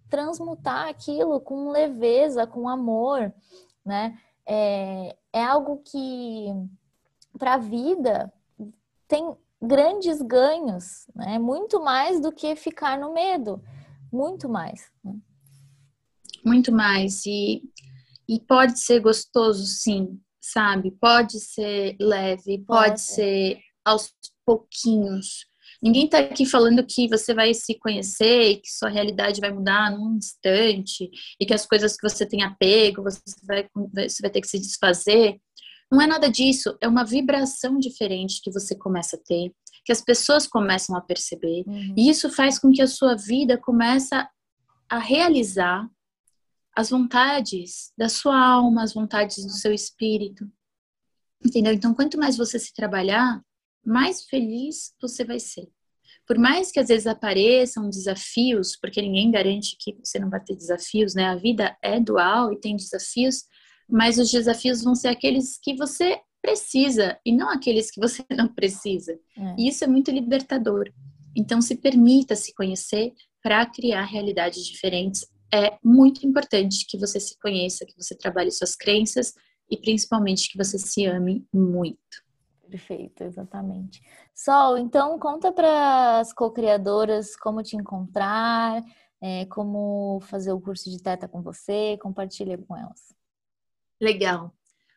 transmutar 0.09 0.87
aquilo 0.87 1.41
com 1.41 1.69
leveza, 1.71 2.47
com 2.47 2.69
amor, 2.69 3.33
né? 3.85 4.17
É, 4.45 5.15
é 5.33 5.43
algo 5.43 5.81
que, 5.83 6.47
para 7.37 7.55
a 7.55 7.57
vida, 7.57 8.33
tem 9.07 9.35
grandes 9.61 10.21
ganhos, 10.21 11.07
né? 11.15 11.37
Muito 11.37 11.81
mais 11.81 12.21
do 12.21 12.31
que 12.31 12.55
ficar 12.55 12.97
no 12.97 13.13
medo, 13.13 13.61
muito 14.11 14.47
mais. 14.49 14.91
Né? 15.03 15.15
muito 16.45 16.71
mais. 16.71 17.25
E, 17.25 17.61
e 18.27 18.39
pode 18.39 18.79
ser 18.79 18.99
gostoso, 18.99 19.65
sim, 19.65 20.19
sabe? 20.41 20.91
Pode 20.91 21.39
ser 21.39 21.95
leve, 21.99 22.59
pode, 22.59 22.89
pode. 22.89 23.01
ser 23.01 23.59
aos 23.85 24.11
pouquinhos. 24.45 25.47
Ninguém 25.81 26.05
está 26.05 26.19
aqui 26.19 26.45
falando 26.45 26.85
que 26.85 27.07
você 27.07 27.33
vai 27.33 27.53
se 27.53 27.75
conhecer 27.75 28.51
e 28.51 28.57
que 28.57 28.69
sua 28.69 28.89
realidade 28.89 29.39
vai 29.39 29.51
mudar 29.51 29.91
num 29.91 30.17
instante 30.17 31.09
e 31.39 31.45
que 31.45 31.53
as 31.53 31.65
coisas 31.65 31.95
que 31.95 32.07
você 32.07 32.25
tem 32.25 32.43
apego, 32.43 33.03
você 33.03 33.21
vai, 33.43 33.69
você 33.93 34.21
vai 34.21 34.31
ter 34.31 34.41
que 34.41 34.47
se 34.47 34.59
desfazer. 34.59 35.39
Não 35.91 36.01
é 36.01 36.07
nada 36.07 36.29
disso, 36.29 36.77
é 36.79 36.87
uma 36.87 37.03
vibração 37.03 37.79
diferente 37.79 38.41
que 38.43 38.51
você 38.51 38.75
começa 38.75 39.15
a 39.15 39.19
ter, 39.19 39.51
que 39.83 39.91
as 39.91 40.01
pessoas 40.01 40.45
começam 40.45 40.95
a 40.95 41.01
perceber. 41.01 41.63
Uhum. 41.65 41.95
E 41.97 42.09
isso 42.09 42.29
faz 42.29 42.59
com 42.59 42.71
que 42.71 42.81
a 42.81 42.87
sua 42.87 43.15
vida 43.15 43.57
comece 43.57 44.13
a 44.89 44.99
realizar 44.99 45.89
as 46.75 46.89
vontades 46.89 47.91
da 47.97 48.07
sua 48.07 48.39
alma, 48.39 48.83
as 48.83 48.93
vontades 48.93 49.43
do 49.43 49.51
seu 49.51 49.73
espírito. 49.73 50.49
Entendeu? 51.43 51.73
Então, 51.73 51.93
quanto 51.93 52.17
mais 52.17 52.37
você 52.37 52.59
se 52.59 52.73
trabalhar, 52.73 53.41
mais 53.85 54.23
feliz 54.25 54.93
você 55.01 55.23
vai 55.23 55.39
ser. 55.39 55.67
Por 56.27 56.37
mais 56.37 56.71
que 56.71 56.79
às 56.79 56.89
vezes 56.89 57.07
apareçam 57.07 57.89
desafios, 57.89 58.75
porque 58.75 59.01
ninguém 59.01 59.31
garante 59.31 59.75
que 59.79 59.97
você 60.03 60.19
não 60.19 60.29
vai 60.29 60.39
ter 60.39 60.55
desafios, 60.55 61.15
né? 61.15 61.25
A 61.25 61.35
vida 61.35 61.75
é 61.81 61.99
dual 61.99 62.53
e 62.53 62.59
tem 62.59 62.75
desafios, 62.75 63.45
mas 63.89 64.17
os 64.17 64.29
desafios 64.29 64.83
vão 64.83 64.95
ser 64.95 65.07
aqueles 65.09 65.59
que 65.61 65.75
você 65.75 66.19
precisa 66.41 67.19
e 67.25 67.31
não 67.31 67.49
aqueles 67.49 67.91
que 67.91 67.99
você 67.99 68.23
não 68.31 68.47
precisa. 68.47 69.13
É. 69.37 69.55
E 69.57 69.67
isso 69.67 69.83
é 69.83 69.87
muito 69.87 70.11
libertador. 70.11 70.91
Então, 71.35 71.61
se 71.61 71.75
permita 71.75 72.35
se 72.35 72.53
conhecer 72.53 73.13
para 73.41 73.65
criar 73.65 74.03
realidades 74.03 74.65
diferentes. 74.65 75.27
É 75.53 75.77
muito 75.83 76.25
importante 76.25 76.85
que 76.87 76.97
você 76.97 77.19
se 77.19 77.37
conheça, 77.39 77.85
que 77.85 77.95
você 77.97 78.15
trabalhe 78.15 78.51
suas 78.51 78.75
crenças 78.75 79.33
e 79.69 79.77
principalmente 79.77 80.49
que 80.49 80.57
você 80.57 80.77
se 80.77 81.05
ame 81.05 81.45
muito. 81.53 81.97
Perfeito, 82.69 83.23
exatamente. 83.23 84.01
Sol, 84.35 84.77
então 84.77 85.17
conta 85.17 85.51
para 85.51 86.19
as 86.19 86.31
co-criadoras 86.31 87.35
como 87.35 87.63
te 87.63 87.75
encontrar, 87.75 88.83
é, 89.21 89.45
como 89.45 90.19
fazer 90.21 90.53
o 90.53 90.61
curso 90.61 90.89
de 90.89 91.01
Teta 91.01 91.27
com 91.27 91.41
você, 91.41 91.97
compartilha 91.99 92.57
com 92.57 92.77
elas. 92.77 93.18
Legal. 94.01 94.53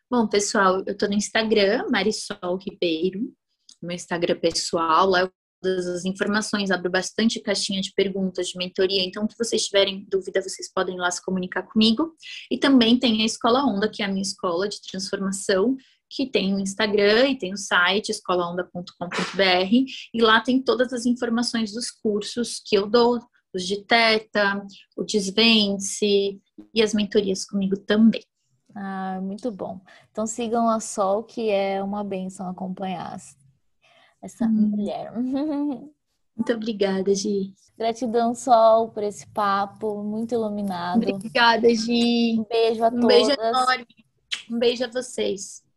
Bom, 0.09 0.27
pessoal, 0.27 0.83
eu 0.85 0.93
estou 0.93 1.09
no 1.09 1.15
Instagram, 1.15 1.87
Marisol 1.89 2.57
Ribeiro, 2.57 3.33
meu 3.81 3.95
Instagram 3.95 4.39
pessoal, 4.39 5.09
lá 5.09 5.21
eu 5.21 5.31
todas 5.63 5.87
as 5.87 6.05
informações, 6.05 6.69
abro 6.69 6.91
bastante 6.91 7.39
caixinha 7.39 7.81
de 7.81 7.93
perguntas, 7.93 8.49
de 8.49 8.57
mentoria, 8.57 9.03
então 9.03 9.27
se 9.27 9.35
vocês 9.37 9.65
tiverem 9.65 10.05
dúvida, 10.11 10.41
vocês 10.41 10.71
podem 10.71 10.97
lá 10.97 11.09
se 11.09 11.23
comunicar 11.23 11.63
comigo. 11.63 12.13
E 12.51 12.57
também 12.57 12.99
tem 12.99 13.21
a 13.21 13.25
Escola 13.25 13.63
Onda, 13.63 13.89
que 13.89 14.03
é 14.03 14.05
a 14.05 14.09
minha 14.09 14.21
escola 14.21 14.67
de 14.67 14.81
transformação, 14.81 15.77
que 16.09 16.29
tem 16.29 16.53
o 16.53 16.59
Instagram 16.59 17.29
e 17.29 17.37
tem 17.37 17.53
o 17.53 17.57
site 17.57 18.09
escolaonda.com.br 18.09 19.73
e 20.13 20.21
lá 20.21 20.41
tem 20.41 20.61
todas 20.61 20.93
as 20.93 21.05
informações 21.05 21.71
dos 21.71 21.89
cursos 21.89 22.61
que 22.63 22.77
eu 22.77 22.87
dou, 22.87 23.19
os 23.53 23.65
de 23.65 23.83
Teta, 23.83 24.61
o 24.97 25.03
Desvence 25.03 26.39
e 26.73 26.81
as 26.81 26.93
mentorias 26.93 27.45
comigo 27.45 27.77
também. 27.77 28.21
Ah, 28.75 29.19
muito 29.21 29.51
bom. 29.51 29.79
Então 30.11 30.25
sigam 30.25 30.67
a 30.69 30.79
Sol, 30.79 31.23
que 31.23 31.49
é 31.49 31.81
uma 31.83 32.03
benção 32.03 32.49
acompanhar 32.49 33.17
essa 34.21 34.45
hum. 34.45 34.71
mulher. 34.71 35.11
Muito 36.35 36.51
obrigada, 36.51 37.13
Gi. 37.13 37.53
Gratidão, 37.77 38.33
Sol, 38.33 38.89
por 38.89 39.03
esse 39.03 39.27
papo 39.27 40.03
muito 40.03 40.33
iluminado. 40.33 40.97
Obrigada, 40.97 41.69
Gi. 41.69 42.39
Um 42.39 42.45
beijo 42.49 42.83
a 42.83 42.87
um 42.87 42.99
todas. 42.99 43.03
Um 43.03 43.07
beijo 43.07 43.31
enorme. 43.39 43.87
Um 44.49 44.59
beijo 44.59 44.83
a 44.83 44.87
vocês. 44.87 45.63